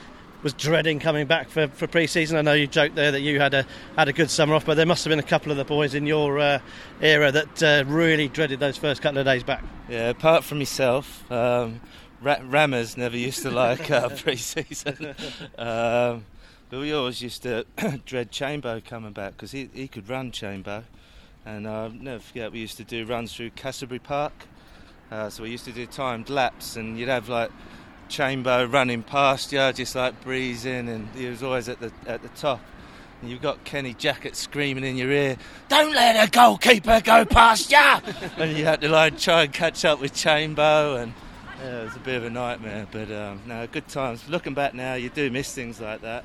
was 0.42 0.54
dreading 0.54 1.00
coming 1.00 1.28
back 1.28 1.50
for, 1.50 1.68
for 1.68 1.88
pre-season. 1.88 2.38
I 2.38 2.42
know 2.42 2.54
you 2.54 2.68
joked 2.68 2.96
there 2.96 3.12
that 3.12 3.22
you 3.22 3.40
had 3.40 3.54
a 3.54 3.66
had 3.98 4.08
a 4.08 4.14
good 4.14 4.30
summer 4.30 4.56
off, 4.56 4.66
but 4.66 4.76
there 4.76 4.86
must 4.86 5.04
have 5.04 5.10
been 5.10 5.20
a 5.20 5.24
couple 5.24 5.52
of 5.52 5.58
the 5.58 5.66
boys 5.66 5.94
in 5.94 6.06
your 6.06 6.40
uh, 6.40 6.60
era 7.02 7.32
that 7.32 7.64
uh, 7.64 7.84
really 7.88 8.28
dreaded 8.30 8.60
those 8.60 8.78
first 8.78 9.02
couple 9.02 9.20
of 9.20 9.26
days 9.26 9.44
back. 9.44 9.64
Yeah, 9.90 10.10
apart 10.10 10.44
from 10.44 10.60
myself, 10.60 11.30
um, 11.32 11.82
Rammers 12.22 12.96
never 12.96 13.18
used 13.18 13.42
to 13.42 13.52
like 13.52 13.92
uh, 13.92 14.10
pre-season. 14.18 15.16
um, 15.58 16.26
but 16.70 16.80
we 16.80 16.94
always 16.94 17.22
used 17.22 17.44
to 17.44 17.66
dread 18.06 18.32
Chambo 18.32 18.84
coming 18.84 19.12
back 19.12 19.34
because 19.34 19.52
he, 19.52 19.70
he 19.74 19.88
could 19.88 20.08
run 20.08 20.32
Chambo. 20.32 20.84
And 21.46 21.68
I'll 21.68 21.90
never 21.90 22.20
forget, 22.20 22.52
we 22.52 22.60
used 22.60 22.78
to 22.78 22.84
do 22.84 23.06
runs 23.06 23.34
through 23.34 23.52
Cassiobury 23.52 24.00
Park. 24.00 24.34
Uh, 25.12 25.30
so 25.30 25.44
we 25.44 25.50
used 25.50 25.66
to 25.66 25.72
do 25.72 25.86
timed 25.86 26.30
laps, 26.30 26.76
and 26.76 26.98
you'd 26.98 27.10
have 27.10 27.30
like 27.30 27.52
Chambo 28.10 28.72
running 28.72 29.04
past 29.04 29.52
you, 29.52 29.72
just 29.74 29.96
like 29.96 30.22
breezing, 30.22 30.90
and 30.90 31.08
he 31.16 31.28
was 31.28 31.42
always 31.44 31.70
at 31.70 31.80
the 31.80 31.92
at 32.06 32.22
the 32.22 32.30
top. 32.30 32.62
And 33.22 33.30
you've 33.30 33.42
got 33.42 33.64
Kenny 33.66 33.94
Jackett 33.94 34.36
screaming 34.36 34.84
in 34.84 34.98
your 34.98 35.12
ear, 35.12 35.38
"Don't 35.68 35.94
let 35.94 36.28
a 36.28 36.30
goalkeeper 36.30 37.02
go 37.04 37.26
past 37.26 37.72
you!" 37.72 37.78
and 38.38 38.58
you 38.58 38.66
had 38.66 38.82
to 38.82 38.90
like 38.90 39.18
try 39.18 39.44
and 39.44 39.54
catch 39.54 39.84
up 39.86 40.00
with 40.00 40.14
Chambo, 40.14 41.02
and 41.02 41.14
yeah, 41.60 41.82
it 41.82 41.86
was 41.86 41.96
a 41.96 42.00
bit 42.00 42.16
of 42.16 42.24
a 42.26 42.30
nightmare. 42.30 42.88
But 42.92 43.12
um, 43.12 43.42
no, 43.48 43.68
good 43.68 43.88
times. 43.88 44.28
Looking 44.30 44.54
back 44.54 44.74
now, 44.74 44.94
you 44.94 45.10
do 45.10 45.30
miss 45.30 45.54
things 45.54 45.82
like 45.82 46.02
that. 46.02 46.24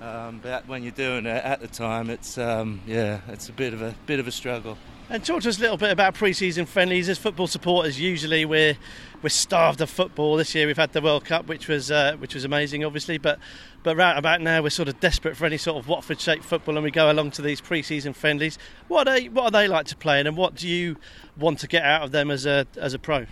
Um, 0.00 0.40
but 0.42 0.66
when 0.66 0.82
you're 0.82 0.92
doing 0.92 1.26
it 1.26 1.44
at 1.44 1.60
the 1.60 1.68
time, 1.68 2.08
it's 2.08 2.38
um, 2.38 2.80
yeah, 2.86 3.20
it's 3.28 3.48
a 3.48 3.52
bit 3.52 3.74
of 3.74 3.82
a 3.82 3.94
bit 4.06 4.20
of 4.20 4.26
a 4.26 4.32
struggle. 4.32 4.78
And 5.12 5.24
talk 5.24 5.42
to 5.42 5.48
us 5.48 5.58
a 5.58 5.60
little 5.60 5.76
bit 5.76 5.90
about 5.90 6.14
pre-season 6.14 6.66
friendlies. 6.66 7.08
As 7.08 7.18
football 7.18 7.48
supporters, 7.48 7.98
usually 7.98 8.44
we're 8.44 8.78
we're 9.22 9.28
starved 9.28 9.80
of 9.80 9.90
football. 9.90 10.36
This 10.36 10.54
year 10.54 10.68
we've 10.68 10.76
had 10.76 10.92
the 10.92 11.00
World 11.00 11.24
Cup, 11.24 11.48
which 11.48 11.66
was 11.66 11.90
uh, 11.90 12.14
which 12.18 12.32
was 12.32 12.44
amazing, 12.44 12.84
obviously. 12.84 13.18
But 13.18 13.40
but 13.82 13.96
right 13.96 14.16
about 14.16 14.40
now 14.40 14.62
we're 14.62 14.70
sort 14.70 14.86
of 14.86 15.00
desperate 15.00 15.36
for 15.36 15.46
any 15.46 15.56
sort 15.56 15.78
of 15.78 15.88
Watford-shaped 15.88 16.44
football, 16.44 16.76
and 16.76 16.84
we 16.84 16.92
go 16.92 17.10
along 17.10 17.32
to 17.32 17.42
these 17.42 17.60
pre-season 17.60 18.12
friendlies. 18.12 18.56
What 18.86 19.08
are 19.08 19.18
they 19.18 19.28
what 19.28 19.46
are 19.46 19.50
they 19.50 19.66
like 19.66 19.86
to 19.86 19.96
play 19.96 20.20
in, 20.20 20.28
and 20.28 20.36
what 20.36 20.54
do 20.54 20.68
you 20.68 20.96
want 21.36 21.58
to 21.58 21.66
get 21.66 21.82
out 21.82 22.02
of 22.02 22.12
them 22.12 22.30
as 22.30 22.46
a 22.46 22.68
as 22.76 22.94
a 22.94 22.98
pro? 23.00 23.26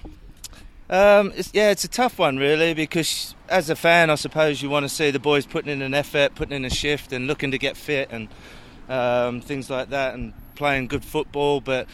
Um, 0.90 1.32
it's, 1.36 1.50
yeah, 1.54 1.70
it's 1.70 1.84
a 1.84 1.88
tough 1.88 2.18
one, 2.18 2.38
really, 2.38 2.74
because 2.74 3.36
as 3.48 3.70
a 3.70 3.76
fan, 3.76 4.10
I 4.10 4.16
suppose 4.16 4.62
you 4.62 4.68
want 4.68 4.82
to 4.84 4.88
see 4.88 5.12
the 5.12 5.20
boys 5.20 5.46
putting 5.46 5.70
in 5.70 5.82
an 5.82 5.94
effort, 5.94 6.34
putting 6.34 6.56
in 6.56 6.64
a 6.64 6.70
shift, 6.70 7.12
and 7.12 7.28
looking 7.28 7.52
to 7.52 7.58
get 7.58 7.76
fit 7.76 8.08
and 8.10 8.26
um, 8.88 9.40
things 9.40 9.70
like 9.70 9.90
that, 9.90 10.14
and 10.14 10.32
playing 10.58 10.88
good 10.88 11.04
football, 11.04 11.60
but 11.60 11.86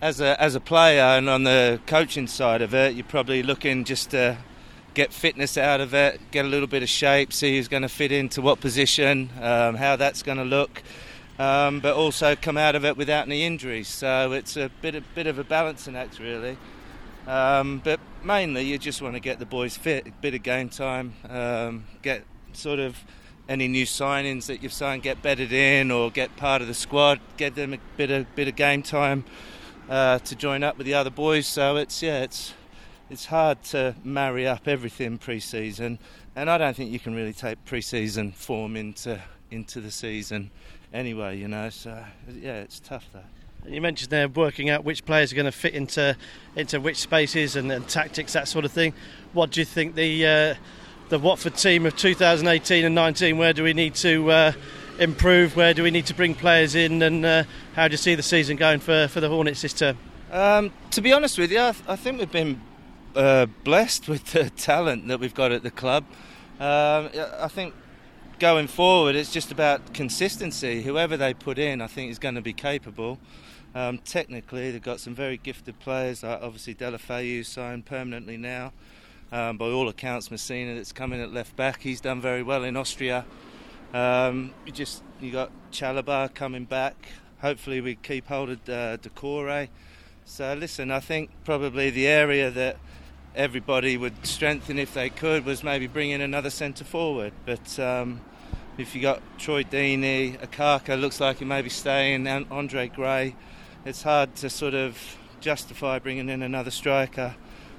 as 0.00 0.20
a 0.20 0.40
as 0.40 0.54
a 0.54 0.60
player 0.60 1.02
and 1.02 1.28
on 1.28 1.42
the 1.42 1.80
coaching 1.86 2.28
side 2.28 2.62
of 2.62 2.72
it, 2.72 2.94
you're 2.94 3.04
probably 3.04 3.42
looking 3.42 3.84
just 3.84 4.10
to 4.12 4.38
get 4.94 5.12
fitness 5.12 5.58
out 5.58 5.80
of 5.80 5.92
it, 5.92 6.20
get 6.30 6.44
a 6.44 6.48
little 6.48 6.68
bit 6.68 6.82
of 6.82 6.88
shape, 6.88 7.32
see 7.32 7.56
who's 7.56 7.68
going 7.68 7.82
to 7.82 7.88
fit 7.88 8.12
into 8.12 8.40
what 8.40 8.60
position, 8.60 9.30
um, 9.40 9.74
how 9.74 9.96
that's 9.96 10.22
going 10.22 10.38
to 10.38 10.44
look, 10.44 10.82
um, 11.38 11.80
but 11.80 11.94
also 11.94 12.34
come 12.34 12.56
out 12.56 12.74
of 12.74 12.84
it 12.84 12.96
without 12.96 13.26
any 13.26 13.44
injuries. 13.44 13.88
So 13.88 14.32
it's 14.32 14.56
a 14.56 14.70
bit 14.80 14.94
of, 14.94 15.04
bit 15.14 15.26
of 15.26 15.38
a 15.38 15.44
balancing 15.44 15.94
act, 15.94 16.18
really. 16.18 16.56
Um, 17.26 17.80
but 17.84 18.00
mainly, 18.24 18.62
you 18.62 18.78
just 18.78 19.02
want 19.02 19.14
to 19.14 19.20
get 19.20 19.38
the 19.38 19.46
boys 19.46 19.76
fit, 19.76 20.06
a 20.06 20.10
bit 20.22 20.34
of 20.34 20.42
game 20.42 20.68
time, 20.68 21.14
um, 21.28 21.84
get 22.02 22.22
sort 22.52 22.78
of 22.78 22.96
any 23.48 23.66
new 23.66 23.86
signings 23.86 24.46
that 24.46 24.62
you've 24.62 24.72
signed 24.72 25.02
get 25.02 25.22
bedded 25.22 25.52
in 25.52 25.90
or 25.90 26.10
get 26.10 26.36
part 26.36 26.60
of 26.60 26.68
the 26.68 26.74
squad, 26.74 27.18
get 27.36 27.54
them 27.54 27.72
a 27.74 27.78
bit 27.96 28.10
of 28.10 28.34
bit 28.34 28.48
of 28.48 28.56
game 28.56 28.82
time 28.82 29.24
uh, 29.88 30.18
to 30.20 30.36
join 30.36 30.62
up 30.62 30.76
with 30.76 30.86
the 30.86 30.94
other 30.94 31.10
boys. 31.10 31.46
So 31.46 31.76
it's 31.76 32.02
yeah, 32.02 32.22
it's 32.22 32.54
it's 33.10 33.26
hard 33.26 33.62
to 33.64 33.94
marry 34.04 34.46
up 34.46 34.68
everything 34.68 35.16
pre-season, 35.16 35.98
and 36.36 36.50
I 36.50 36.58
don't 36.58 36.76
think 36.76 36.92
you 36.92 37.00
can 37.00 37.14
really 37.14 37.32
take 37.32 37.64
pre-season 37.64 38.32
form 38.32 38.76
into 38.76 39.20
into 39.50 39.80
the 39.80 39.90
season 39.90 40.50
anyway. 40.92 41.38
You 41.38 41.48
know, 41.48 41.70
so 41.70 42.04
yeah, 42.28 42.60
it's 42.60 42.80
tough 42.80 43.06
though. 43.12 43.20
You 43.66 43.80
mentioned 43.80 44.10
there 44.10 44.28
working 44.28 44.70
out 44.70 44.84
which 44.84 45.04
players 45.04 45.32
are 45.32 45.36
going 45.36 45.46
to 45.46 45.52
fit 45.52 45.74
into 45.74 46.16
into 46.54 46.80
which 46.80 46.98
spaces 46.98 47.56
and, 47.56 47.72
and 47.72 47.88
tactics, 47.88 48.34
that 48.34 48.46
sort 48.46 48.64
of 48.64 48.72
thing. 48.72 48.92
What 49.32 49.50
do 49.50 49.60
you 49.60 49.64
think 49.64 49.94
the 49.94 50.26
uh, 50.26 50.54
the 51.08 51.18
Watford 51.18 51.54
team 51.54 51.86
of 51.86 51.96
2018 51.96 52.84
and 52.84 52.94
19? 52.94 53.38
Where 53.38 53.52
do 53.52 53.62
we 53.62 53.72
need 53.72 53.94
to 53.96 54.30
uh, 54.30 54.52
improve? 54.98 55.56
Where 55.56 55.74
do 55.74 55.82
we 55.82 55.90
need 55.90 56.06
to 56.06 56.14
bring 56.14 56.34
players 56.34 56.74
in? 56.74 57.02
And 57.02 57.24
uh, 57.24 57.44
how 57.74 57.88
do 57.88 57.92
you 57.92 57.98
see 57.98 58.14
the 58.14 58.22
season 58.22 58.56
going 58.56 58.80
for, 58.80 59.08
for 59.08 59.20
the 59.20 59.28
Hornets 59.28 59.62
this 59.62 59.72
term? 59.72 59.98
Um, 60.30 60.72
to 60.90 61.00
be 61.00 61.12
honest 61.12 61.38
with 61.38 61.50
you, 61.50 61.60
I, 61.60 61.72
th- 61.72 61.84
I 61.88 61.96
think 61.96 62.18
we've 62.18 62.30
been 62.30 62.60
uh, 63.14 63.46
blessed 63.64 64.08
with 64.08 64.32
the 64.32 64.50
talent 64.56 65.08
that 65.08 65.20
we've 65.20 65.34
got 65.34 65.52
at 65.52 65.62
the 65.62 65.70
club. 65.70 66.04
Um, 66.60 67.10
I 67.38 67.48
think 67.48 67.74
going 68.38 68.66
forward, 68.66 69.16
it's 69.16 69.32
just 69.32 69.50
about 69.50 69.94
consistency. 69.94 70.82
Whoever 70.82 71.16
they 71.16 71.34
put 71.34 71.58
in, 71.58 71.80
I 71.80 71.86
think, 71.86 72.10
is 72.10 72.18
going 72.18 72.34
to 72.34 72.42
be 72.42 72.52
capable. 72.52 73.18
Um, 73.74 73.98
technically, 73.98 74.70
they've 74.70 74.82
got 74.82 75.00
some 75.00 75.14
very 75.14 75.36
gifted 75.36 75.78
players. 75.78 76.22
Like 76.22 76.40
obviously, 76.42 76.74
Deulofeu 76.74 77.44
signed 77.44 77.86
permanently 77.86 78.36
now. 78.36 78.72
Um, 79.30 79.58
by 79.58 79.66
all 79.66 79.88
accounts, 79.88 80.30
Masina 80.30 80.76
that's 80.76 80.92
coming 80.92 81.20
at 81.20 81.32
left 81.32 81.54
back, 81.54 81.82
he's 81.82 82.00
done 82.00 82.20
very 82.20 82.42
well 82.42 82.64
in 82.64 82.78
Austria. 82.78 83.26
Um, 83.92 84.52
you 84.64 84.72
just 84.72 85.02
you 85.20 85.30
got 85.30 85.50
Chalobah 85.70 86.32
coming 86.32 86.64
back. 86.64 87.08
Hopefully, 87.40 87.82
we 87.82 87.96
keep 87.96 88.26
hold 88.26 88.50
of 88.50 88.68
uh, 88.68 88.96
Doucouré. 88.96 89.68
So 90.24 90.54
listen, 90.54 90.90
I 90.90 91.00
think 91.00 91.30
probably 91.44 91.90
the 91.90 92.06
area 92.06 92.50
that 92.50 92.78
everybody 93.34 93.98
would 93.98 94.26
strengthen 94.26 94.78
if 94.78 94.94
they 94.94 95.10
could 95.10 95.44
was 95.44 95.62
maybe 95.62 95.86
bring 95.86 96.10
in 96.10 96.22
another 96.22 96.50
centre 96.50 96.84
forward. 96.84 97.34
But 97.44 97.78
um, 97.78 98.22
if 98.78 98.94
you 98.94 99.02
got 99.02 99.20
Troy 99.38 99.62
Deeney, 99.62 100.38
Okaka 100.38 100.98
looks 100.98 101.20
like 101.20 101.38
he 101.38 101.44
may 101.44 101.60
be 101.60 101.70
staying, 101.70 102.26
and 102.26 102.46
Andre 102.50 102.88
Gray, 102.88 103.36
it's 103.84 104.02
hard 104.02 104.34
to 104.36 104.48
sort 104.48 104.74
of 104.74 104.98
justify 105.40 105.98
bringing 105.98 106.30
in 106.30 106.42
another 106.42 106.70
striker 106.70 107.36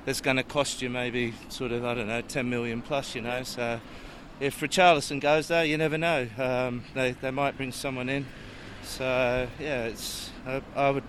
that's 0.10 0.22
going 0.22 0.38
to 0.38 0.44
cost 0.44 0.82
you 0.82 0.90
maybe 0.90 1.36
sort 1.50 1.72
of 1.72 1.86
I 1.86 1.94
don't 1.94 2.08
know 2.08 2.22
10 2.22 2.50
million 2.50 2.82
plus, 2.82 3.14
you 3.14 3.22
know. 3.22 3.44
So 3.44 3.80
if 4.40 4.60
Richarlison 4.60 5.22
goes 5.22 5.50
there, 5.50 5.64
you 5.64 5.78
never 5.78 6.00
know. 6.00 6.28
Um, 6.36 6.84
they 6.96 7.12
they 7.12 7.30
might 7.30 7.56
bring 7.56 7.72
someone 7.72 8.10
in. 8.10 8.26
So 8.82 9.48
yeah, 9.60 9.84
it's 9.84 10.32
I, 10.48 10.64
I 10.76 10.90
would 10.90 11.04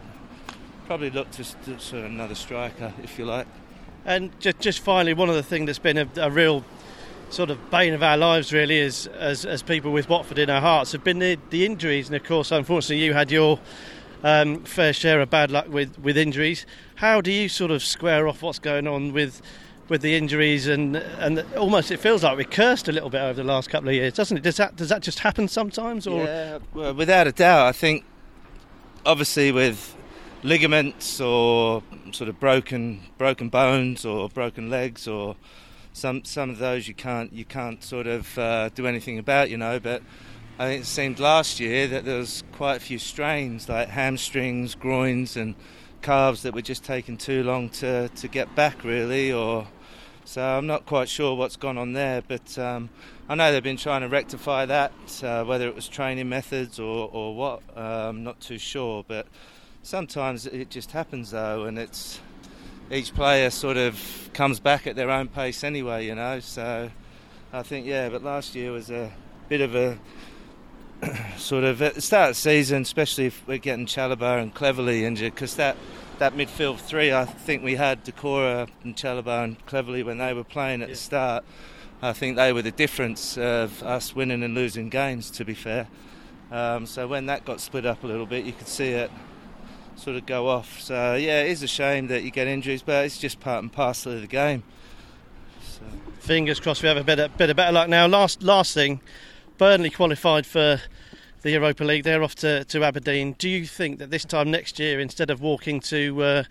probably 0.85 1.09
look 1.09 1.31
to, 1.31 1.45
to 1.45 1.81
sort 1.81 2.05
of 2.05 2.11
another 2.11 2.35
striker 2.35 2.93
if 3.03 3.19
you 3.19 3.25
like. 3.25 3.47
And 4.05 4.39
just, 4.39 4.61
just 4.61 4.81
finally, 4.81 5.15
one 5.15 5.31
of 5.31 5.35
the 5.35 5.43
things 5.43 5.65
that's 5.65 5.79
been 5.79 5.97
a, 5.97 6.09
a 6.17 6.31
real 6.31 6.63
sort 7.31 7.49
of 7.49 7.71
bane 7.71 7.95
of 7.95 8.03
our 8.03 8.19
lives, 8.19 8.53
really, 8.53 8.77
is 8.77 9.07
as, 9.07 9.47
as 9.47 9.63
people 9.63 9.93
with 9.93 10.11
Watford 10.11 10.39
in 10.39 10.51
our 10.51 10.61
hearts, 10.61 10.93
have 10.93 11.05
been 11.05 11.21
the, 11.21 11.39
the 11.49 11.65
injuries. 11.65 12.09
And 12.09 12.17
of 12.17 12.25
course, 12.25 12.51
unfortunately, 12.51 13.03
you 13.03 13.15
had 13.15 13.31
your 13.31 13.61
um, 14.22 14.64
fair 14.64 14.92
share 14.92 15.20
of 15.20 15.30
bad 15.30 15.50
luck 15.50 15.68
with, 15.68 15.98
with 15.98 16.16
injuries. 16.16 16.66
How 16.96 17.20
do 17.20 17.30
you 17.30 17.48
sort 17.48 17.70
of 17.70 17.83
square 17.83 18.28
off 18.28 18.42
what's 18.42 18.59
going 18.59 18.87
on 18.87 19.12
with 19.12 19.42
with 19.88 20.02
the 20.02 20.14
injuries 20.14 20.68
and 20.68 20.96
and 20.96 21.44
almost 21.56 21.90
it 21.90 21.98
feels 21.98 22.22
like 22.22 22.37
we're 22.37 22.44
cursed 22.44 22.88
a 22.88 22.92
little 22.92 23.11
bit 23.11 23.20
over 23.20 23.35
the 23.35 23.44
last 23.44 23.68
couple 23.68 23.88
of 23.88 23.94
years, 23.94 24.12
doesn't 24.12 24.37
it? 24.37 24.42
Does 24.42 24.56
that 24.56 24.76
does 24.76 24.88
that 24.88 25.02
just 25.02 25.18
happen 25.18 25.48
sometimes? 25.48 26.06
Or 26.06 26.24
yeah, 26.24 26.59
well, 26.72 26.94
without 26.94 27.26
a 27.26 27.33
doubt, 27.33 27.66
I 27.66 27.72
think 27.72 28.04
obviously 29.04 29.50
with 29.50 29.96
ligaments 30.42 31.20
or 31.20 31.83
sort 32.12 32.28
of 32.28 32.38
broken 32.38 33.00
broken 33.18 33.48
bones 33.48 34.04
or 34.04 34.28
broken 34.28 34.70
legs 34.70 35.09
or 35.09 35.35
some 35.92 36.24
some 36.24 36.50
of 36.50 36.59
those 36.59 36.87
you 36.87 36.94
can't 36.94 37.33
you 37.33 37.44
can't 37.44 37.83
sort 37.83 38.06
of 38.06 38.38
uh, 38.38 38.68
do 38.70 38.87
anything 38.87 39.18
about, 39.18 39.50
you 39.50 39.56
know. 39.56 39.80
But 39.80 40.02
I 40.61 40.66
think 40.66 40.83
it 40.83 40.87
seemed 40.87 41.18
last 41.18 41.59
year 41.59 41.87
that 41.87 42.05
there 42.05 42.18
was 42.18 42.44
quite 42.53 42.77
a 42.77 42.81
few 42.81 42.99
strains 42.99 43.66
like 43.66 43.88
hamstrings, 43.88 44.75
groins, 44.75 45.35
and 45.35 45.55
calves 46.03 46.42
that 46.42 46.53
were 46.53 46.61
just 46.61 46.85
taking 46.85 47.16
too 47.16 47.42
long 47.42 47.70
to 47.81 48.11
to 48.11 48.29
get 48.29 48.55
back, 48.55 48.85
really. 48.85 49.33
Or 49.33 49.66
so 50.27 50.42
I'm 50.42 50.66
not 50.66 50.85
quite 50.85 51.09
sure 51.09 51.35
what's 51.35 51.57
gone 51.57 51.79
on 51.79 51.94
there, 51.94 52.23
but 52.29 52.59
um, 52.59 52.90
I 53.27 53.37
know 53.37 53.51
they've 53.51 53.62
been 53.62 53.79
trying 53.79 54.03
to 54.03 54.09
rectify 54.09 54.66
that, 54.66 54.92
uh, 55.25 55.44
whether 55.44 55.66
it 55.66 55.75
was 55.75 55.88
training 55.88 56.29
methods 56.29 56.79
or 56.79 57.09
or 57.11 57.35
what. 57.35 57.62
Uh, 57.75 58.11
I'm 58.11 58.23
not 58.23 58.38
too 58.40 58.59
sure, 58.59 59.03
but 59.09 59.29
sometimes 59.83 60.44
it 60.44 60.68
just 60.68 60.90
happens 60.90 61.31
though, 61.31 61.64
and 61.64 61.79
it's 61.79 62.20
each 62.90 63.14
player 63.14 63.49
sort 63.49 63.79
of 63.79 64.29
comes 64.35 64.61
back 64.61 64.87
at 64.87 64.94
their 64.94 65.11
own 65.11 65.29
pace 65.29 65.64
anyway, 65.64 66.05
you 66.05 66.14
know. 66.14 66.38
So 66.40 66.90
I 67.51 67.62
think 67.62 67.87
yeah, 67.87 68.11
but 68.11 68.23
last 68.23 68.55
year 68.55 68.73
was 68.73 68.90
a 68.90 69.11
bit 69.49 69.62
of 69.62 69.75
a 69.75 69.99
sort 71.37 71.65
of 71.65 71.81
at 71.83 71.95
the 71.95 72.01
start 72.01 72.31
of 72.31 72.37
the 72.37 72.41
season, 72.41 72.83
especially 72.83 73.27
if 73.27 73.47
we're 73.47 73.59
getting 73.59 73.87
Chalobah 73.87 74.43
and 74.43 74.55
Cleverley 74.55 75.03
injured, 75.03 75.35
because 75.35 75.55
that 75.57 75.77
that 76.19 76.35
midfield 76.35 76.79
three, 76.79 77.13
I 77.13 77.25
think 77.25 77.63
we 77.63 77.77
had 77.77 78.05
Doucouré 78.05 78.69
and 78.85 78.95
Chalobah 78.95 79.45
and 79.45 79.67
Cleverley 79.67 80.05
when 80.05 80.19
they 80.19 80.35
were 80.35 80.45
playing 80.45 80.83
at 80.83 80.89
yeah. 80.89 80.95
the 80.95 81.01
start. 81.01 81.45
I 82.03 82.13
think 82.13 82.37
they 82.37 82.53
were 82.53 82.63
the 82.63 82.71
difference 82.71 83.39
of 83.39 83.83
us 83.83 84.15
winning 84.15 84.43
and 84.43 84.55
losing 84.55 84.91
games. 84.91 85.31
To 85.33 85.45
be 85.45 85.55
fair, 85.55 85.89
um, 86.51 86.87
so 86.87 87.09
when 87.09 87.27
that 87.27 87.45
got 87.45 87.61
split 87.61 87.87
up 87.87 88.05
a 88.05 88.07
little 88.07 88.27
bit, 88.27 88.45
you 88.45 88.53
could 88.53 88.69
see 88.69 88.91
it 88.91 89.11
sort 89.97 90.17
of 90.17 90.27
go 90.27 90.49
off. 90.49 90.81
So 90.81 91.15
yeah, 91.15 91.43
it 91.43 91.51
is 91.51 91.63
a 91.63 91.69
shame 91.69 92.09
that 92.09 92.23
you 92.23 92.31
get 92.31 92.47
injuries, 92.47 92.83
but 92.83 93.07
it's 93.07 93.19
just 93.19 93.41
part 93.41 93.63
and 93.63 93.73
parcel 93.73 94.13
of 94.13 94.21
the 94.21 94.27
game. 94.27 94.63
So. 95.63 95.83
Fingers 96.19 96.61
crossed 96.61 96.83
we 96.83 96.89
have 96.89 96.99
a 96.99 97.05
bit 97.05 97.19
of, 97.19 97.37
bit 97.39 97.49
of 97.49 97.57
better 97.57 97.73
luck 97.73 97.89
now. 97.89 98.07
Last 98.07 98.43
last 98.43 98.75
thing, 98.75 99.01
Burnley 99.61 99.90
qualified 99.90 100.46
for 100.46 100.81
the 101.42 101.51
Europa 101.51 101.85
League. 101.85 102.05
They're 102.05 102.23
off 102.23 102.35
to, 102.37 102.64
to 102.64 102.83
Aberdeen. 102.83 103.35
Do 103.38 103.46
you 103.46 103.66
think 103.66 103.99
that 103.99 104.11
this 104.11 104.25
time 104.25 104.51
next 104.51 104.79
year, 104.79 104.99
instead 104.99 105.29
of 105.29 105.42
walking 105.42 105.81
to 105.81 106.23
uh, 106.23 106.44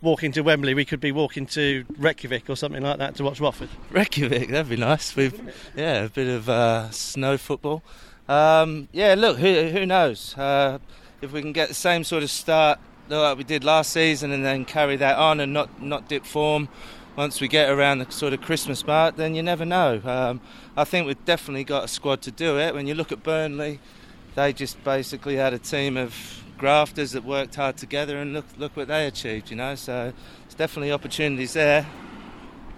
walking 0.00 0.32
to 0.32 0.40
Wembley, 0.40 0.72
we 0.72 0.86
could 0.86 0.98
be 0.98 1.12
walking 1.12 1.44
to 1.48 1.84
Reykjavik 1.98 2.48
or 2.48 2.56
something 2.56 2.82
like 2.82 2.96
that 3.00 3.16
to 3.16 3.22
watch 3.22 3.38
Watford? 3.38 3.68
Reykjavik, 3.90 4.48
that'd 4.48 4.70
be 4.70 4.78
nice. 4.78 5.14
We've 5.14 5.38
yeah, 5.76 6.04
a 6.04 6.08
bit 6.08 6.26
of 6.26 6.48
uh, 6.48 6.90
snow 6.90 7.36
football. 7.36 7.82
Um, 8.30 8.88
yeah, 8.92 9.14
look, 9.14 9.36
who, 9.36 9.68
who 9.68 9.84
knows? 9.84 10.34
Uh, 10.34 10.78
if 11.20 11.32
we 11.32 11.42
can 11.42 11.52
get 11.52 11.68
the 11.68 11.74
same 11.74 12.02
sort 12.02 12.22
of 12.22 12.30
start 12.30 12.78
like 13.10 13.36
we 13.36 13.44
did 13.44 13.62
last 13.62 13.92
season 13.92 14.32
and 14.32 14.42
then 14.42 14.64
carry 14.64 14.96
that 14.96 15.18
on 15.18 15.38
and 15.38 15.52
not, 15.52 15.82
not 15.82 16.08
dip 16.08 16.24
form 16.24 16.70
once 17.16 17.40
we 17.40 17.48
get 17.48 17.70
around 17.70 17.98
the 17.98 18.10
sort 18.10 18.32
of 18.32 18.40
Christmas 18.40 18.86
mark, 18.86 19.16
then 19.16 19.34
you 19.34 19.42
never 19.42 19.64
know. 19.64 20.00
Um, 20.04 20.40
I 20.76 20.84
think 20.84 21.06
we've 21.06 21.24
definitely 21.24 21.64
got 21.64 21.84
a 21.84 21.88
squad 21.88 22.22
to 22.22 22.30
do 22.30 22.58
it. 22.58 22.74
When 22.74 22.86
you 22.86 22.94
look 22.94 23.12
at 23.12 23.22
Burnley, 23.22 23.78
they 24.34 24.52
just 24.52 24.82
basically 24.84 25.36
had 25.36 25.52
a 25.52 25.58
team 25.58 25.96
of 25.96 26.14
grafters 26.58 27.12
that 27.12 27.24
worked 27.24 27.54
hard 27.54 27.76
together 27.76 28.18
and 28.18 28.32
look, 28.32 28.46
look 28.58 28.76
what 28.76 28.88
they 28.88 29.06
achieved, 29.06 29.50
you 29.50 29.56
know. 29.56 29.74
So 29.74 30.12
there's 30.42 30.54
definitely 30.54 30.92
opportunities 30.92 31.52
there. 31.52 31.86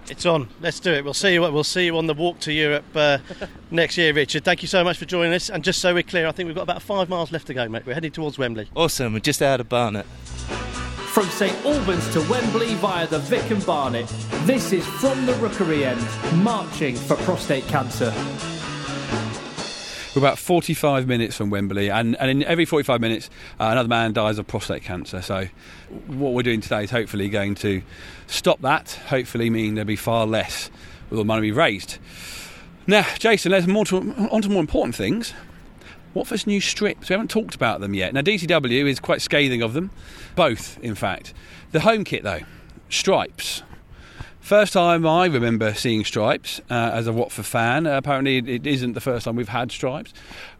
It's 0.09 0.25
on. 0.25 0.47
Let's 0.61 0.79
do 0.79 0.93
it. 0.93 1.03
We'll 1.03 1.13
see 1.13 1.33
you. 1.33 1.41
We'll 1.41 1.65
see 1.65 1.85
you 1.85 1.97
on 1.97 2.07
the 2.07 2.13
walk 2.13 2.39
to 2.41 2.53
Europe 2.53 2.85
uh, 2.95 3.17
next 3.71 3.97
year, 3.97 4.13
Richard. 4.13 4.45
Thank 4.45 4.61
you 4.61 4.67
so 4.67 4.83
much 4.83 4.97
for 4.97 5.05
joining 5.05 5.33
us. 5.33 5.49
And 5.49 5.63
just 5.63 5.81
so 5.81 5.93
we're 5.93 6.03
clear, 6.03 6.27
I 6.27 6.31
think 6.31 6.47
we've 6.47 6.55
got 6.55 6.61
about 6.61 6.81
five 6.81 7.09
miles 7.09 7.31
left 7.31 7.47
to 7.47 7.53
go, 7.53 7.67
mate. 7.67 7.85
We're 7.85 7.93
heading 7.93 8.11
towards 8.11 8.37
Wembley. 8.37 8.69
Awesome. 8.75 9.13
We're 9.13 9.19
just 9.19 9.41
out 9.41 9.59
of 9.59 9.67
Barnet. 9.67 10.05
From 11.17 11.29
St 11.29 11.65
Albans 11.65 12.07
to 12.13 12.21
Wembley 12.29 12.75
via 12.75 13.07
the 13.07 13.17
Vic 13.17 13.49
and 13.49 13.65
Barnet, 13.65 14.05
this 14.45 14.71
is 14.71 14.85
from 14.85 15.25
the 15.25 15.33
Rookery 15.33 15.83
end, 15.83 16.05
marching 16.43 16.95
for 16.95 17.15
prostate 17.15 17.65
cancer. 17.65 18.13
We're 20.13 20.19
about 20.19 20.37
45 20.37 21.07
minutes 21.07 21.35
from 21.35 21.49
Wembley, 21.49 21.89
and, 21.89 22.15
and 22.17 22.29
in 22.29 22.43
every 22.43 22.65
45 22.65 23.01
minutes, 23.01 23.31
uh, 23.59 23.69
another 23.71 23.89
man 23.89 24.13
dies 24.13 24.37
of 24.37 24.45
prostate 24.45 24.83
cancer. 24.83 25.23
So, 25.23 25.47
what 26.05 26.33
we're 26.33 26.43
doing 26.43 26.61
today 26.61 26.83
is 26.83 26.91
hopefully 26.91 27.29
going 27.29 27.55
to 27.55 27.81
stop 28.27 28.61
that, 28.61 28.91
hopefully, 29.07 29.49
mean 29.49 29.73
there'll 29.73 29.87
be 29.87 29.95
far 29.95 30.27
less 30.27 30.69
with 31.09 31.17
the 31.17 31.25
money 31.25 31.41
we've 31.41 31.57
raised. 31.57 31.97
Now, 32.85 33.07
Jason, 33.17 33.53
let's 33.53 33.67
on 33.67 33.85
to 34.43 34.49
more 34.49 34.61
important 34.61 34.93
things. 34.93 35.33
Watford's 36.17 36.47
new 36.47 36.59
strips, 36.59 37.09
we 37.09 37.13
haven't 37.13 37.29
talked 37.29 37.53
about 37.53 37.79
them 37.79 37.93
yet. 37.93 38.11
Now, 38.11 38.21
DCW 38.21 38.89
is 38.89 38.99
quite 38.99 39.21
scathing 39.21 39.61
of 39.61 39.73
them, 39.73 39.91
both, 40.35 40.79
in 40.79 40.95
fact. 40.95 41.31
The 41.73 41.81
home 41.81 42.03
kit, 42.03 42.23
though, 42.23 42.39
stripes. 42.89 43.61
First 44.39 44.73
time 44.73 45.05
I 45.05 45.27
remember 45.27 45.75
seeing 45.75 46.03
stripes 46.03 46.59
uh, 46.71 46.73
as 46.91 47.05
a 47.05 47.13
Watford 47.13 47.45
fan. 47.45 47.85
Uh, 47.85 47.97
apparently, 47.97 48.37
it 48.37 48.65
isn't 48.65 48.93
the 48.93 48.99
first 48.99 49.25
time 49.25 49.35
we've 49.35 49.49
had 49.49 49.71
stripes. 49.71 50.11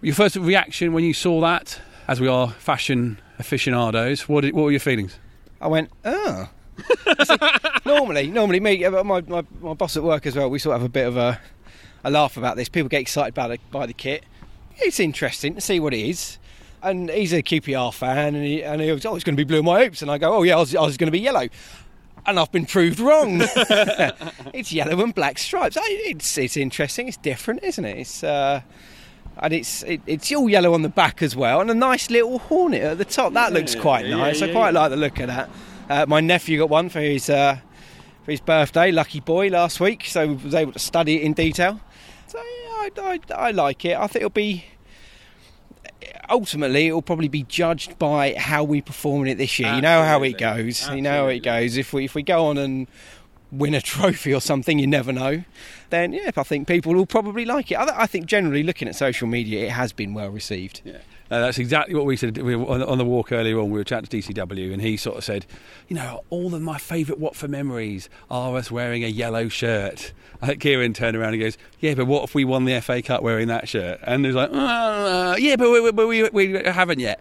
Your 0.02 0.14
first 0.14 0.36
reaction 0.36 0.94
when 0.94 1.04
you 1.04 1.14
saw 1.16 1.42
that, 1.42 1.82
as 2.08 2.22
we 2.22 2.28
are 2.28 2.50
fashion 2.50 3.20
aficionados, 3.40 4.30
what, 4.30 4.44
what 4.46 4.66
were 4.66 4.72
your 4.72 4.80
feelings? 4.80 5.18
I 5.60 5.70
went, 5.70 5.90
oh. 6.06 6.50
normally, 7.86 8.28
normally 8.28 8.60
me, 8.60 8.88
my, 8.88 9.02
my, 9.22 9.44
my 9.60 9.74
boss 9.74 9.98
at 9.98 10.04
work 10.04 10.28
as 10.28 10.36
well, 10.36 10.52
we 10.52 10.60
sort 10.60 10.76
of 10.76 10.82
have 10.84 10.90
a 10.90 10.94
bit 10.94 11.08
of 11.08 11.18
a, 11.18 11.42
a 12.04 12.12
laugh 12.12 12.38
about 12.38 12.58
this. 12.58 12.70
People 12.70 12.90
get 12.90 13.02
excited 13.02 13.34
by 13.34 13.48
the, 13.48 13.58
by 13.72 13.88
the 13.88 13.94
kit. 13.94 14.24
It's 14.80 15.00
interesting 15.00 15.56
to 15.56 15.62
see 15.62 15.80
what 15.80 15.94
it 15.94 16.00
is. 16.00 16.38
And 16.84 17.10
he's 17.10 17.34
a 17.34 17.42
QPR 17.42 17.94
fan, 17.94 18.36
and 18.36 18.44
he, 18.46 18.64
and 18.64 18.80
he 18.80 18.92
was, 18.92 19.06
oh, 19.06 19.16
it's 19.16 19.24
going 19.24 19.36
to 19.36 19.44
be 19.44 19.48
blue 19.48 19.60
in 19.60 19.66
my 19.66 19.84
hoops. 19.84 20.04
And 20.04 20.12
I 20.12 20.20
go, 20.20 20.36
oh, 20.36 20.44
yeah, 20.44 20.58
I 20.58 20.60
was, 20.60 20.76
I 20.76 20.82
was 20.82 20.96
going 20.96 21.08
to 21.08 21.12
be 21.12 21.20
yellow 21.20 21.48
and 22.28 22.38
I've 22.38 22.52
been 22.52 22.66
proved 22.66 23.00
wrong. 23.00 23.40
it's 24.54 24.72
yellow 24.72 25.02
and 25.02 25.16
black 25.16 25.40
stripes. 25.40 25.78
It's 25.80 26.38
it's 26.38 26.58
interesting. 26.58 27.08
It's 27.08 27.18
different, 27.18 27.64
isn't 27.64 27.86
it? 27.86 27.98
It's 28.00 28.22
uh, 28.22 28.62
and 29.40 29.54
it's 29.54 29.84
it, 29.84 30.02
it's 30.06 30.32
all 30.34 30.50
yellow 30.50 30.74
on 30.74 30.82
the 30.82 30.90
back 30.90 31.22
as 31.22 31.36
well, 31.36 31.62
and 31.62 31.72
a 31.72 31.74
nice 31.74 32.10
little 32.10 32.40
hornet 32.40 32.84
at 32.84 32.98
the 32.98 33.06
top. 33.06 33.34
That 33.34 33.54
looks 33.54 33.76
quite 33.76 34.06
nice. 34.06 34.42
Yeah, 34.42 34.48
yeah, 34.48 34.52
I 34.52 34.56
quite 34.56 34.74
like 34.74 34.90
the 34.92 34.98
look 34.98 35.20
of 35.20 35.28
that. 35.28 35.50
Uh, 35.90 36.06
my 36.08 36.20
nephew 36.20 36.60
got 36.60 36.70
one 36.70 36.90
for 36.90 37.00
his 37.00 37.30
uh, 37.30 37.58
for 38.26 38.32
his 38.32 38.42
birthday, 38.42 38.92
lucky 38.92 39.22
boy, 39.22 39.50
last 39.50 39.80
week, 39.80 40.06
so 40.06 40.28
we 40.28 40.34
was 40.36 40.54
able 40.54 40.74
to 40.74 40.80
study 40.80 41.18
it 41.18 41.22
in 41.22 41.34
detail. 41.34 41.80
So 42.28 42.40
yeah, 42.40 42.57
I, 42.78 42.90
I, 42.98 43.20
I 43.36 43.52
like 43.52 43.86
it. 43.86 43.98
I 43.98 44.08
think 44.08 44.18
it'll 44.18 44.30
be 44.30 44.66
ultimately 46.30 46.88
it'll 46.88 47.02
probably 47.02 47.28
be 47.28 47.44
judged 47.44 47.98
by 47.98 48.34
how 48.38 48.64
we 48.64 48.82
perform 48.82 49.24
in 49.24 49.28
it 49.30 49.38
this 49.38 49.60
year. 49.60 49.74
You 49.74 49.82
know 49.82 50.04
how 50.04 50.24
it 50.24 50.38
goes. 50.38 50.88
You 50.90 51.02
know 51.02 51.24
how 51.24 51.28
it 51.28 51.40
goes. 51.40 51.78
If 51.78 51.94
we 51.94 52.06
if 52.06 52.16
we 52.16 52.24
go 52.24 52.48
on 52.48 52.58
and 52.58 52.88
win 53.52 53.74
a 53.74 53.82
trophy 53.94 54.34
or 54.34 54.42
something, 54.42 54.80
you 54.80 54.88
never 54.88 55.12
know. 55.12 55.44
Then 55.90 56.14
yeah, 56.14 56.32
I 56.36 56.44
think 56.44 56.68
people 56.68 56.94
will 56.94 57.06
probably 57.06 57.46
like 57.46 57.72
it. 57.72 57.76
I, 57.76 58.04
I 58.04 58.08
think 58.08 58.26
generally 58.26 58.64
looking 58.64 58.88
at 58.88 58.96
social 58.96 59.28
media, 59.28 59.66
it 59.66 59.72
has 59.72 59.94
been 59.94 60.14
well 60.14 60.30
received. 60.30 60.82
Yeah. 60.84 60.98
Uh, 61.30 61.40
that's 61.42 61.58
exactly 61.58 61.94
what 61.96 62.06
we 62.06 62.16
said 62.16 62.38
we 62.38 62.56
on, 62.56 62.82
on 62.82 62.98
the 62.98 63.06
walk 63.06 63.32
earlier 63.32 63.60
on. 63.60 63.70
We 63.70 63.80
were 63.80 63.84
chatting 63.84 64.08
to 64.08 64.18
DCW, 64.18 64.72
and 64.72 64.82
he 64.82 64.98
sort 64.98 65.18
of 65.18 65.24
said, 65.24 65.46
"You 65.88 65.96
know, 65.96 66.24
all 66.30 66.56
of 66.56 66.62
my 66.62 66.78
favourite 66.78 67.20
Watford 67.20 67.50
memories 67.50 68.10
are 68.30 68.56
us 68.56 68.72
wearing 68.72 69.04
a 69.04 69.08
yellow 69.08 69.50
shirt." 69.50 70.14
I 70.42 70.46
think 70.48 70.62
Kieran 70.62 70.94
turned 70.94 71.18
around 71.18 71.34
and 71.34 71.42
goes, 71.42 71.58
"Yeah, 71.80 71.96
but 71.96 72.06
what 72.06 72.24
if 72.24 72.36
we 72.36 72.46
won 72.46 72.66
the 72.66 72.80
FA 72.82 73.02
Cup 73.02 73.24
wearing 73.24 73.48
that 73.50 73.68
shirt?" 73.68 74.00
And 74.04 74.26
he's 74.26 74.36
like, 74.36 74.50
uh, 74.54 75.36
"Yeah, 75.38 75.56
but 75.58 75.70
we, 75.70 75.92
we, 75.92 76.30
we 76.30 76.64
haven't 76.64 77.00
yet." 77.00 77.20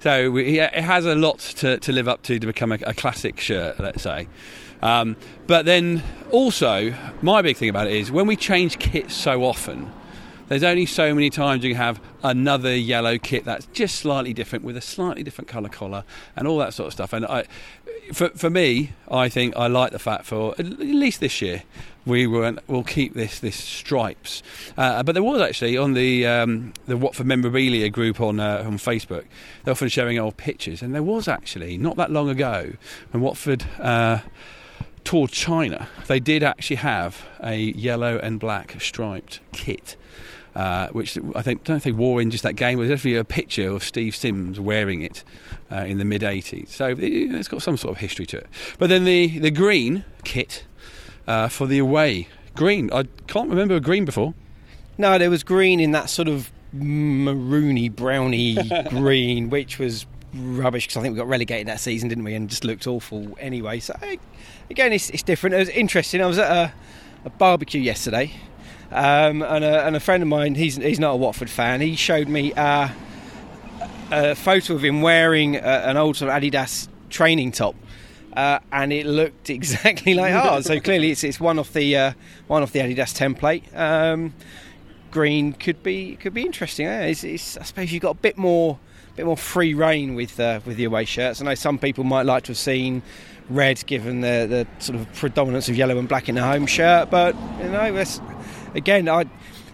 So 0.00 0.30
we, 0.30 0.60
it 0.60 0.74
has 0.74 1.04
a 1.06 1.14
lot 1.14 1.38
to, 1.38 1.78
to 1.78 1.92
live 1.92 2.06
up 2.08 2.22
to 2.24 2.38
to 2.38 2.46
become 2.46 2.72
a, 2.72 2.78
a 2.86 2.94
classic 2.94 3.40
shirt, 3.40 3.80
let's 3.80 4.02
say. 4.02 4.28
Um, 4.80 5.16
but 5.46 5.64
then 5.64 6.02
also, 6.30 6.94
my 7.20 7.42
big 7.42 7.56
thing 7.56 7.68
about 7.68 7.88
it 7.88 7.94
is 7.94 8.12
when 8.12 8.26
we 8.26 8.36
change 8.36 8.78
kits 8.78 9.14
so 9.14 9.44
often 9.44 9.92
there's 10.48 10.62
only 10.62 10.86
so 10.86 11.14
many 11.14 11.30
times 11.30 11.64
you 11.64 11.74
have 11.74 12.00
another 12.22 12.74
yellow 12.74 13.18
kit 13.18 13.44
that's 13.44 13.66
just 13.66 13.96
slightly 13.96 14.32
different 14.32 14.64
with 14.64 14.76
a 14.76 14.80
slightly 14.80 15.22
different 15.22 15.48
colour 15.48 15.68
collar 15.68 16.04
and 16.36 16.48
all 16.48 16.58
that 16.58 16.74
sort 16.74 16.88
of 16.88 16.92
stuff. 16.92 17.12
And 17.12 17.26
I, 17.26 17.44
for, 18.12 18.30
for 18.30 18.50
me, 18.50 18.92
I 19.10 19.28
think 19.28 19.56
I 19.56 19.66
like 19.66 19.92
the 19.92 19.98
fact 19.98 20.24
for 20.24 20.54
at 20.58 20.66
least 20.66 21.20
this 21.20 21.40
year 21.42 21.62
we 22.06 22.26
will 22.26 22.56
we'll 22.66 22.82
keep 22.82 23.14
this 23.14 23.38
this 23.38 23.56
stripes. 23.56 24.42
Uh, 24.76 25.02
but 25.02 25.12
there 25.12 25.22
was 25.22 25.40
actually 25.40 25.76
on 25.76 25.92
the 25.92 26.26
um, 26.26 26.72
the 26.86 26.96
Watford 26.96 27.26
memorabilia 27.26 27.90
group 27.90 28.20
on 28.20 28.40
uh, 28.40 28.64
on 28.66 28.78
Facebook, 28.78 29.24
they're 29.64 29.72
often 29.72 29.88
sharing 29.88 30.18
old 30.18 30.36
pictures, 30.36 30.82
and 30.82 30.94
there 30.94 31.02
was 31.02 31.28
actually 31.28 31.76
not 31.76 31.96
that 31.96 32.10
long 32.10 32.28
ago 32.28 32.72
when 33.10 33.22
Watford. 33.22 33.64
Uh, 33.78 34.20
toured 35.04 35.30
China, 35.30 35.88
they 36.06 36.20
did 36.20 36.42
actually 36.42 36.76
have 36.76 37.24
a 37.40 37.56
yellow 37.56 38.18
and 38.18 38.38
black 38.38 38.78
striped 38.78 39.40
kit 39.52 39.96
uh, 40.58 40.88
which 40.88 41.16
I 41.36 41.42
think 41.42 41.62
don't 41.62 41.74
know 41.74 41.76
if 41.76 41.84
they 41.84 41.92
wore 41.92 42.20
in 42.20 42.32
just 42.32 42.42
that 42.42 42.56
game. 42.56 42.80
Was 42.80 42.90
actually 42.90 43.14
a 43.14 43.22
picture 43.22 43.68
of 43.70 43.84
Steve 43.84 44.16
Sims 44.16 44.58
wearing 44.58 45.02
it 45.02 45.22
uh, 45.70 45.76
in 45.76 45.98
the 45.98 46.04
mid 46.04 46.22
'80s. 46.22 46.70
So 46.70 46.96
it, 46.98 47.30
has 47.30 47.46
got 47.46 47.62
some 47.62 47.76
sort 47.76 47.92
of 47.92 48.00
history 48.00 48.26
to 48.26 48.38
it. 48.38 48.48
But 48.76 48.88
then 48.88 49.04
the 49.04 49.38
the 49.38 49.52
green 49.52 50.04
kit 50.24 50.64
uh, 51.28 51.46
for 51.46 51.68
the 51.68 51.78
away 51.78 52.26
green. 52.56 52.92
I 52.92 53.04
can't 53.28 53.48
remember 53.48 53.76
a 53.76 53.80
green 53.80 54.04
before. 54.04 54.34
No, 54.98 55.16
there 55.16 55.30
was 55.30 55.44
green 55.44 55.78
in 55.78 55.92
that 55.92 56.10
sort 56.10 56.26
of 56.26 56.50
maroony, 56.74 57.94
browny 57.94 58.56
green, 58.88 59.50
which 59.50 59.78
was 59.78 60.06
rubbish 60.34 60.88
because 60.88 60.96
I 60.96 61.02
think 61.02 61.12
we 61.12 61.18
got 61.18 61.28
relegated 61.28 61.68
that 61.68 61.78
season, 61.78 62.08
didn't 62.08 62.24
we? 62.24 62.34
And 62.34 62.50
just 62.50 62.64
looked 62.64 62.88
awful 62.88 63.36
anyway. 63.38 63.78
So 63.78 63.96
again, 64.68 64.92
it's, 64.92 65.08
it's 65.10 65.22
different. 65.22 65.54
It 65.54 65.58
was 65.60 65.68
interesting. 65.68 66.20
I 66.20 66.26
was 66.26 66.38
at 66.38 66.50
a, 66.50 66.72
a 67.24 67.30
barbecue 67.30 67.80
yesterday 67.80 68.32
um, 68.90 69.42
and, 69.42 69.64
a, 69.64 69.86
and, 69.86 69.96
a, 69.96 70.00
friend 70.00 70.22
of 70.22 70.28
mine, 70.28 70.54
he's, 70.54 70.76
he's 70.76 70.98
not 70.98 71.12
a 71.12 71.16
Watford 71.16 71.50
fan, 71.50 71.80
he 71.80 71.94
showed 71.96 72.28
me 72.28 72.52
uh, 72.54 72.88
a 74.10 74.34
photo 74.34 74.74
of 74.74 74.84
him 74.84 75.02
wearing 75.02 75.56
a, 75.56 75.60
an 75.60 75.96
old 75.96 76.16
sort 76.16 76.30
of 76.30 76.42
Adidas 76.42 76.88
training 77.10 77.52
top. 77.52 77.74
Uh, 78.34 78.60
and 78.72 78.92
it 78.92 79.06
looked 79.06 79.50
exactly 79.50 80.14
like 80.14 80.32
ours. 80.44 80.66
So 80.66 80.80
clearly, 80.80 81.10
it's, 81.10 81.24
it's 81.24 81.40
one 81.40 81.58
of 81.58 81.72
the 81.72 81.96
uh, 81.96 82.12
one 82.46 82.62
of 82.62 82.72
the 82.72 82.80
Adidas 82.80 83.14
template. 83.16 83.76
Um, 83.76 84.32
green 85.10 85.52
could 85.52 85.82
be 85.82 86.16
could 86.16 86.34
be 86.34 86.42
interesting. 86.42 86.86
Yeah, 86.86 87.02
it's, 87.02 87.24
it's, 87.24 87.56
I 87.56 87.62
suppose 87.64 87.92
you've 87.92 88.02
got 88.02 88.10
a 88.10 88.20
bit 88.20 88.38
more 88.38 88.78
bit 89.16 89.26
more 89.26 89.36
free 89.36 89.74
reign 89.74 90.14
with 90.14 90.38
uh, 90.38 90.60
with 90.64 90.76
the 90.76 90.84
away 90.84 91.04
shirts. 91.04 91.40
I 91.40 91.44
know 91.44 91.54
some 91.54 91.78
people 91.78 92.04
might 92.04 92.26
like 92.26 92.44
to 92.44 92.48
have 92.48 92.58
seen 92.58 93.02
red, 93.50 93.84
given 93.86 94.20
the 94.20 94.46
the 94.48 94.82
sort 94.82 94.98
of 94.98 95.12
predominance 95.14 95.68
of 95.68 95.76
yellow 95.76 95.98
and 95.98 96.08
black 96.08 96.28
in 96.28 96.36
the 96.36 96.42
home 96.42 96.66
shirt, 96.66 97.10
but 97.10 97.34
you 97.60 97.70
know, 97.70 97.92
again, 98.74 99.08
I, 99.08 99.24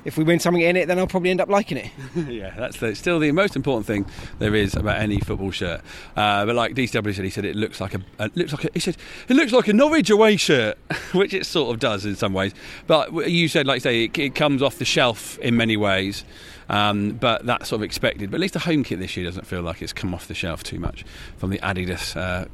if 0.05 0.19
we 0.19 0.25
win 0.25 0.39
something 0.39 0.63
in 0.63 0.77
it, 0.77 0.87
then 0.87 0.99
I'll 0.99 1.07
probably 1.07 1.31
end 1.31 1.41
up 1.41 1.49
liking 1.49 1.79
it. 1.79 1.91
yeah, 2.29 2.55
that's 2.57 2.79
the, 2.79 2.95
still 2.95 3.19
the 3.19 3.33
most 3.33 3.57
important 3.57 3.87
thing 3.87 4.07
there 4.39 4.55
is 4.55 4.75
about 4.75 5.01
any 5.01 5.19
football 5.19 5.51
shirt. 5.51 5.81
Uh, 6.17 6.45
but 6.45 6.55
like 6.55 6.75
DCW 6.75 7.15
said, 7.15 7.25
he 7.25 7.31
said 7.31 7.45
it 7.45 7.57
looks 7.57 7.81
like 7.81 7.95
a 7.95 8.03
it 8.19 8.37
looks 8.37 8.53
like 8.53 8.65
a, 8.65 8.71
he 8.75 8.81
said 8.81 8.97
it 9.29 9.35
looks 9.35 9.53
like 9.53 9.69
a 9.69 9.73
Norwich 9.73 10.11
away 10.11 10.37
shirt, 10.37 10.79
which 11.13 11.33
it 11.33 11.47
sort 11.47 11.75
of 11.75 11.81
does 11.81 12.05
in 12.05 12.17
some 12.17 12.33
ways. 12.33 12.53
But 12.87 13.31
you 13.31 13.49
said, 13.49 13.67
like 13.67 13.81
say, 13.83 14.05
it, 14.05 14.19
it 14.19 14.35
comes 14.35 14.63
off 14.63 14.79
the 14.79 14.85
shelf 14.85 15.39
in 15.39 15.57
many 15.57 15.77
ways. 15.77 16.25
Um, 16.67 17.11
but 17.13 17.45
that's 17.45 17.69
sort 17.69 17.81
of 17.81 17.83
expected. 17.85 18.31
But 18.31 18.37
at 18.37 18.41
least 18.41 18.55
the 18.55 18.61
home 18.61 18.85
kit 18.85 18.99
this 18.99 19.19
year 19.19 19.27
doesn't 19.27 19.47
feel 19.47 19.61
like 19.61 19.83
it's 19.83 19.93
come 19.93 20.15
off 20.15 20.29
the 20.29 20.35
shelf 20.35 20.63
too 20.63 20.79
much 20.79 21.05
from 21.37 21.51
the 21.51 21.59
Adidas 21.59 22.17
uh, 22.17 22.47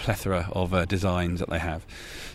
plethora 0.00 0.48
of 0.52 0.74
uh, 0.74 0.84
designs 0.84 1.40
that 1.40 1.48
they 1.48 1.58
have. 1.58 1.84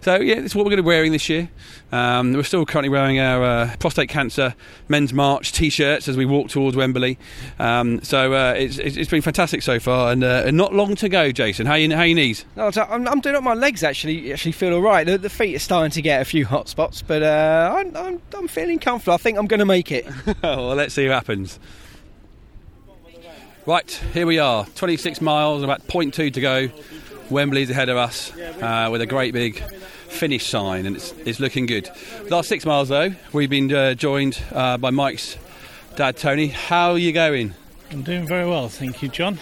So 0.01 0.17
yeah, 0.17 0.35
this 0.35 0.45
is 0.45 0.55
what 0.55 0.65
we're 0.65 0.69
going 0.69 0.77
to 0.77 0.83
be 0.83 0.87
wearing 0.87 1.11
this 1.11 1.27
year. 1.29 1.49
Um, 1.91 2.33
we're 2.33 2.43
still 2.43 2.65
currently 2.65 2.89
wearing 2.89 3.19
our 3.19 3.43
uh, 3.43 3.75
prostate 3.79 4.07
cancer 4.07 4.53
men's 4.87 5.13
march 5.13 5.51
t-shirts 5.51 6.07
as 6.07 6.15
we 6.15 6.25
walk 6.25 6.49
towards 6.49 6.77
Wembley. 6.77 7.17
Um, 7.57 8.03
so 8.03 8.33
uh, 8.33 8.53
it's, 8.55 8.77
it's 8.77 9.09
been 9.09 9.23
fantastic 9.23 9.63
so 9.63 9.79
far, 9.79 10.11
and, 10.11 10.23
uh, 10.23 10.51
not 10.51 10.73
long 10.73 10.95
to 10.97 11.09
go. 11.09 11.31
Jason, 11.31 11.65
how 11.65 11.73
are, 11.73 11.79
you 11.79 11.95
how 11.95 12.03
your 12.03 12.15
knees? 12.15 12.45
No, 12.55 12.69
I'm, 12.75 13.07
I'm 13.07 13.19
doing 13.19 13.35
up 13.35 13.43
my 13.43 13.55
legs 13.55 13.83
actually. 13.83 14.31
Actually 14.31 14.51
feel 14.51 14.75
all 14.75 14.81
right. 14.81 15.05
The, 15.05 15.17
the 15.17 15.29
feet 15.29 15.55
are 15.55 15.59
starting 15.59 15.91
to 15.91 16.01
get 16.01 16.21
a 16.21 16.25
few 16.25 16.45
hot 16.45 16.69
spots, 16.69 17.01
but 17.01 17.23
uh, 17.23 17.75
I'm, 17.75 17.97
I'm, 17.97 18.21
I'm 18.35 18.47
feeling 18.47 18.77
comfortable. 18.77 19.15
I 19.15 19.17
think 19.17 19.39
I'm 19.39 19.47
going 19.47 19.59
to 19.59 19.65
make 19.65 19.91
it. 19.91 20.05
well, 20.43 20.75
let's 20.75 20.93
see 20.93 21.07
what 21.07 21.15
happens. 21.15 21.59
Right, 23.65 23.89
here 24.13 24.27
we 24.27 24.37
are, 24.37 24.67
26 24.75 25.21
miles, 25.21 25.63
about 25.63 25.87
0.2 25.87 26.31
to 26.31 26.39
go. 26.39 26.69
Wembley's 27.29 27.69
ahead 27.69 27.89
of 27.89 27.97
us 27.97 28.35
uh, 28.37 28.89
with 28.91 29.01
a 29.01 29.05
great 29.05 29.33
big 29.33 29.59
finish 30.07 30.45
sign, 30.45 30.85
and 30.85 30.95
it's, 30.95 31.11
it's 31.25 31.39
looking 31.39 31.65
good. 31.65 31.89
Last 32.29 32.49
six 32.49 32.65
miles, 32.65 32.89
though, 32.89 33.13
we've 33.33 33.49
been 33.49 33.73
uh, 33.73 33.93
joined 33.93 34.41
uh, 34.51 34.77
by 34.77 34.91
Mike's 34.91 35.37
dad, 35.95 36.17
Tony. 36.17 36.47
How 36.47 36.91
are 36.91 36.97
you 36.97 37.11
going? 37.11 37.53
I'm 37.91 38.03
doing 38.03 38.27
very 38.27 38.47
well, 38.47 38.69
thank 38.69 39.01
you, 39.01 39.09
John. 39.09 39.39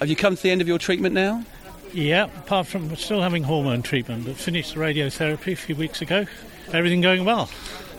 Have 0.00 0.08
you 0.08 0.16
come 0.16 0.36
to 0.36 0.42
the 0.42 0.50
end 0.50 0.60
of 0.60 0.68
your 0.68 0.78
treatment 0.78 1.14
now? 1.14 1.44
Yeah, 1.92 2.24
apart 2.24 2.66
from 2.66 2.94
still 2.96 3.22
having 3.22 3.44
hormone 3.44 3.82
treatment, 3.82 4.26
but 4.26 4.36
finished 4.36 4.74
the 4.74 4.80
radiotherapy 4.80 5.52
a 5.52 5.56
few 5.56 5.74
weeks 5.74 6.02
ago. 6.02 6.26
Everything 6.72 7.00
going 7.00 7.24
well. 7.24 7.48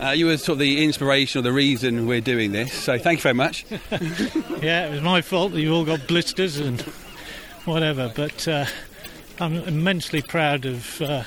Uh, 0.00 0.10
you 0.10 0.26
were 0.26 0.36
sort 0.36 0.54
of 0.54 0.58
the 0.60 0.84
inspiration 0.84 1.40
or 1.40 1.42
the 1.42 1.52
reason 1.52 2.06
we're 2.06 2.20
doing 2.20 2.52
this, 2.52 2.72
so 2.72 2.98
thank 2.98 3.18
you 3.18 3.22
very 3.22 3.34
much. 3.34 3.64
yeah, 4.62 4.86
it 4.86 4.92
was 4.92 5.00
my 5.00 5.20
fault 5.22 5.52
that 5.52 5.60
you 5.60 5.74
all 5.74 5.84
got 5.84 6.06
blisters 6.06 6.58
and 6.58 6.80
whatever, 7.64 8.12
but 8.14 8.46
uh, 8.46 8.66
I'm 9.40 9.54
immensely 9.54 10.20
proud 10.20 10.66
of 10.66 11.00
uh, 11.00 11.22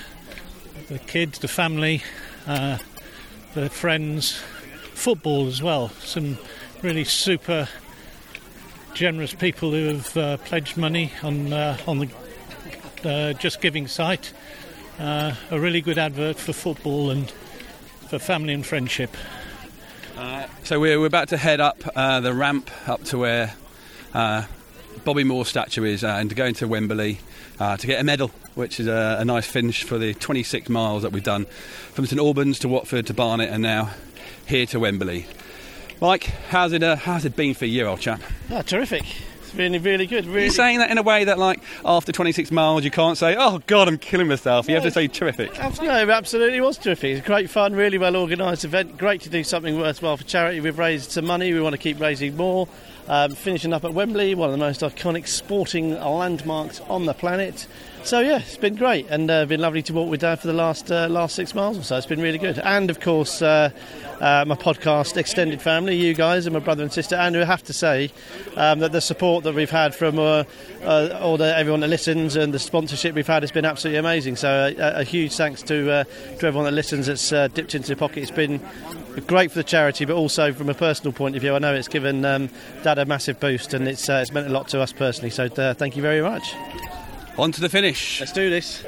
the 0.90 1.00
kids, 1.00 1.40
the 1.40 1.48
family, 1.48 2.04
uh, 2.46 2.78
the 3.54 3.70
friends, 3.70 4.42
football 4.94 5.48
as 5.48 5.64
well. 5.64 5.90
Some 6.02 6.38
really 6.82 7.06
super 7.06 7.70
generous 8.94 9.34
people 9.34 9.72
who 9.72 9.96
have 9.96 10.18
uh, 10.18 10.38
pledged 10.38 10.76
money 10.76 11.14
on 11.24 11.54
uh, 11.54 11.78
on 11.88 12.00
the 12.00 12.10
uh, 13.06 13.32
Just 13.34 13.62
Giving 13.62 13.88
site. 13.88 14.34
Uh, 15.00 15.34
a 15.50 15.58
really 15.58 15.80
good 15.80 15.98
advert 15.98 16.36
for 16.36 16.52
football 16.52 17.12
and 17.12 17.32
for 18.10 18.20
family 18.20 18.54
and 18.54 18.66
friendship. 18.66 19.16
So 20.64 20.82
we're, 20.82 21.00
we're 21.00 21.08
about 21.08 21.30
to 21.30 21.38
head 21.38 21.62
up 21.62 21.80
the 21.80 22.34
ramp 22.34 22.70
up 22.88 23.06
to 23.06 23.18
where 23.18 23.54
Bobby 24.14 25.24
Moore's 25.24 25.48
statue 25.48 25.86
is 25.86 26.04
and 26.04 26.30
to 26.30 26.36
go 26.36 26.46
into 26.46 26.68
Wembley 26.68 27.20
to 27.62 27.88
get 27.88 28.00
a 28.00 28.04
medal 28.04 28.30
which 28.56 28.80
is 28.80 28.88
a, 28.88 29.18
a, 29.20 29.26
nice 29.26 29.46
finish 29.46 29.84
for 29.84 29.98
the 29.98 30.14
26 30.16 30.68
miles 30.70 31.04
that 31.04 31.12
we've 31.12 31.24
done 31.24 31.46
from 31.94 32.06
St 32.06 32.20
Albans 32.20 32.60
to 32.60 32.68
Watford 32.68 33.08
to 33.08 33.14
Barnet 33.14 33.50
and 33.50 33.62
now 33.62 33.92
here 34.48 34.66
to 34.68 34.80
Wembley. 34.80 35.28
Mike, 36.02 36.24
how's 36.50 36.74
it, 36.74 36.82
uh, 36.82 36.96
how's 36.96 37.26
it 37.26 37.36
been 37.36 37.54
for 37.54 37.66
you, 37.66 37.86
old 37.86 38.00
chap? 38.00 38.22
Oh, 38.50 38.62
terrific. 38.64 39.06
It's 39.52 39.58
really, 39.58 39.80
really 39.80 40.08
good. 40.08 40.26
Really. 40.26 40.44
You're 40.44 40.54
saying 40.54 40.80
that 40.80 40.92
in 40.92 40.98
a 40.98 41.02
way 41.04 41.26
that, 41.26 41.38
like, 41.38 41.60
after 41.84 42.14
26 42.14 42.52
miles, 42.52 42.86
you 42.86 42.92
can't 42.92 43.18
say, 43.18 43.36
"Oh 43.38 43.62
God, 43.68 43.90
I'm 43.90 43.98
killing 43.98 44.30
myself." 44.30 44.68
You 44.70 44.76
no, 44.76 44.82
have 44.82 44.84
to 44.84 44.92
say, 44.94 45.08
"Terrific." 45.10 45.52
No, 45.82 45.98
it 46.02 46.10
absolutely 46.10 46.62
was 46.62 46.78
terrific. 46.78 47.18
It's 47.18 47.28
great 47.28 47.50
fun, 47.50 47.74
really 47.74 47.98
well 47.98 48.16
organised 48.16 48.64
event. 48.64 48.98
Great 48.98 49.20
to 49.22 49.30
do 49.30 49.44
something 49.44 49.78
worthwhile 49.78 50.16
for 50.16 50.24
charity. 50.24 50.62
We've 50.62 50.80
raised 50.80 51.12
some 51.12 51.26
money. 51.26 51.52
We 51.54 51.60
want 51.60 51.74
to 51.74 51.80
keep 51.80 52.00
raising 52.00 52.38
more. 52.38 52.68
um, 53.10 53.34
finishing 53.36 53.74
up 53.74 53.84
at 53.84 53.94
Wembley, 53.94 54.36
one 54.36 54.48
of 54.48 54.54
the 54.54 54.64
most 54.64 54.82
iconic 54.82 55.28
sporting 55.28 56.00
landmarks 56.00 56.80
on 56.82 57.08
the 57.08 57.14
planet. 57.14 57.68
So 58.04 58.20
yeah, 58.20 58.40
it's 58.40 58.58
been 58.58 58.76
great 58.76 59.08
and 59.10 59.30
uh, 59.30 59.46
been 59.46 59.62
lovely 59.62 59.84
to 59.84 59.94
walk 59.94 60.10
with 60.10 60.22
Dad 60.22 60.40
for 60.40 60.48
the 60.48 60.54
last 60.54 60.92
uh, 60.92 61.08
last 61.08 61.36
six 61.36 61.54
miles 61.54 61.78
or 61.78 61.84
so. 61.84 61.96
It's 61.96 62.08
been 62.08 62.20
really 62.20 62.40
good, 62.40 62.58
and 62.60 62.90
of 62.90 63.00
course 63.00 63.42
uh, 63.44 63.70
uh, 64.20 64.44
my 64.46 64.56
podcast 64.56 65.18
extended 65.18 65.62
family, 65.62 65.96
you 65.96 66.14
guys, 66.16 66.46
and 66.46 66.54
my 66.54 66.60
brother 66.60 66.82
and 66.82 66.92
sister. 66.92 67.16
And 67.16 67.38
I 67.38 67.46
have 67.46 67.64
to 67.64 67.74
say 67.74 68.12
um, 68.58 68.80
that 68.80 68.92
the 68.92 69.02
support 69.02 69.44
that 69.44 69.54
we've 69.54 69.70
had 69.70 69.94
from 69.94 70.18
uh, 70.18 70.44
uh, 70.84 71.20
all 71.22 71.38
the 71.38 71.56
everyone 71.56 71.82
that 71.82 71.90
listens 71.90 72.36
and 72.36 72.54
the 72.54 72.60
sponsorship 72.60 73.14
we've 73.14 73.28
had 73.28 73.44
has 73.44 73.52
been 73.52 73.66
absolutely 73.66 74.00
amazing. 74.00 74.36
So 74.36 74.74
a, 74.78 75.02
a 75.02 75.04
huge 75.04 75.34
thanks 75.34 75.62
to 75.64 75.86
to 75.86 76.48
everyone 76.48 76.66
that 76.66 76.74
listens. 76.74 77.06
That's 77.06 77.30
dipped 77.54 77.76
into 77.76 77.90
the 77.90 77.96
pocket. 77.96 78.24
It's 78.24 78.32
been 78.32 78.60
great 79.28 79.52
for 79.52 79.60
the 79.60 79.64
charity, 79.64 80.06
but 80.06 80.16
also 80.16 80.52
from 80.54 80.70
a 80.70 80.74
personal 80.74 81.14
point 81.14 81.36
of 81.36 81.42
view, 81.42 81.56
I 81.56 81.60
know 81.60 81.76
it's 81.76 81.88
given 81.88 82.26
um, 82.26 82.50
Dad 82.84 82.98
a 82.98 83.06
massive 83.06 83.40
boost, 83.40 83.74
and 83.76 83.88
it's 83.88 84.10
it's 84.10 84.34
meant 84.34 84.48
a 84.48 84.52
lot 84.52 84.68
to 84.70 84.82
us 84.82 84.92
personally. 84.92 85.30
So 85.30 85.48
thank 85.48 85.96
you 85.96 86.02
very 86.02 86.22
much. 86.22 86.56
On 87.38 87.52
to 87.52 87.62
the 87.62 87.70
finish. 87.70 88.20
Let's 88.20 88.34
do 88.34 88.50
this. 88.50 88.84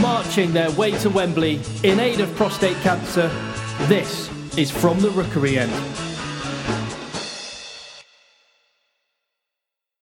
Marching 0.00 0.52
their 0.52 0.70
way 0.72 0.92
to 0.98 1.10
Wembley 1.10 1.60
in 1.82 2.00
aid 2.00 2.20
of 2.20 2.34
prostate 2.36 2.76
cancer, 2.78 3.28
this 3.86 4.30
is 4.56 4.70
From 4.70 4.98
the 5.00 5.10
Rookery 5.10 5.58
End. 5.58 6.11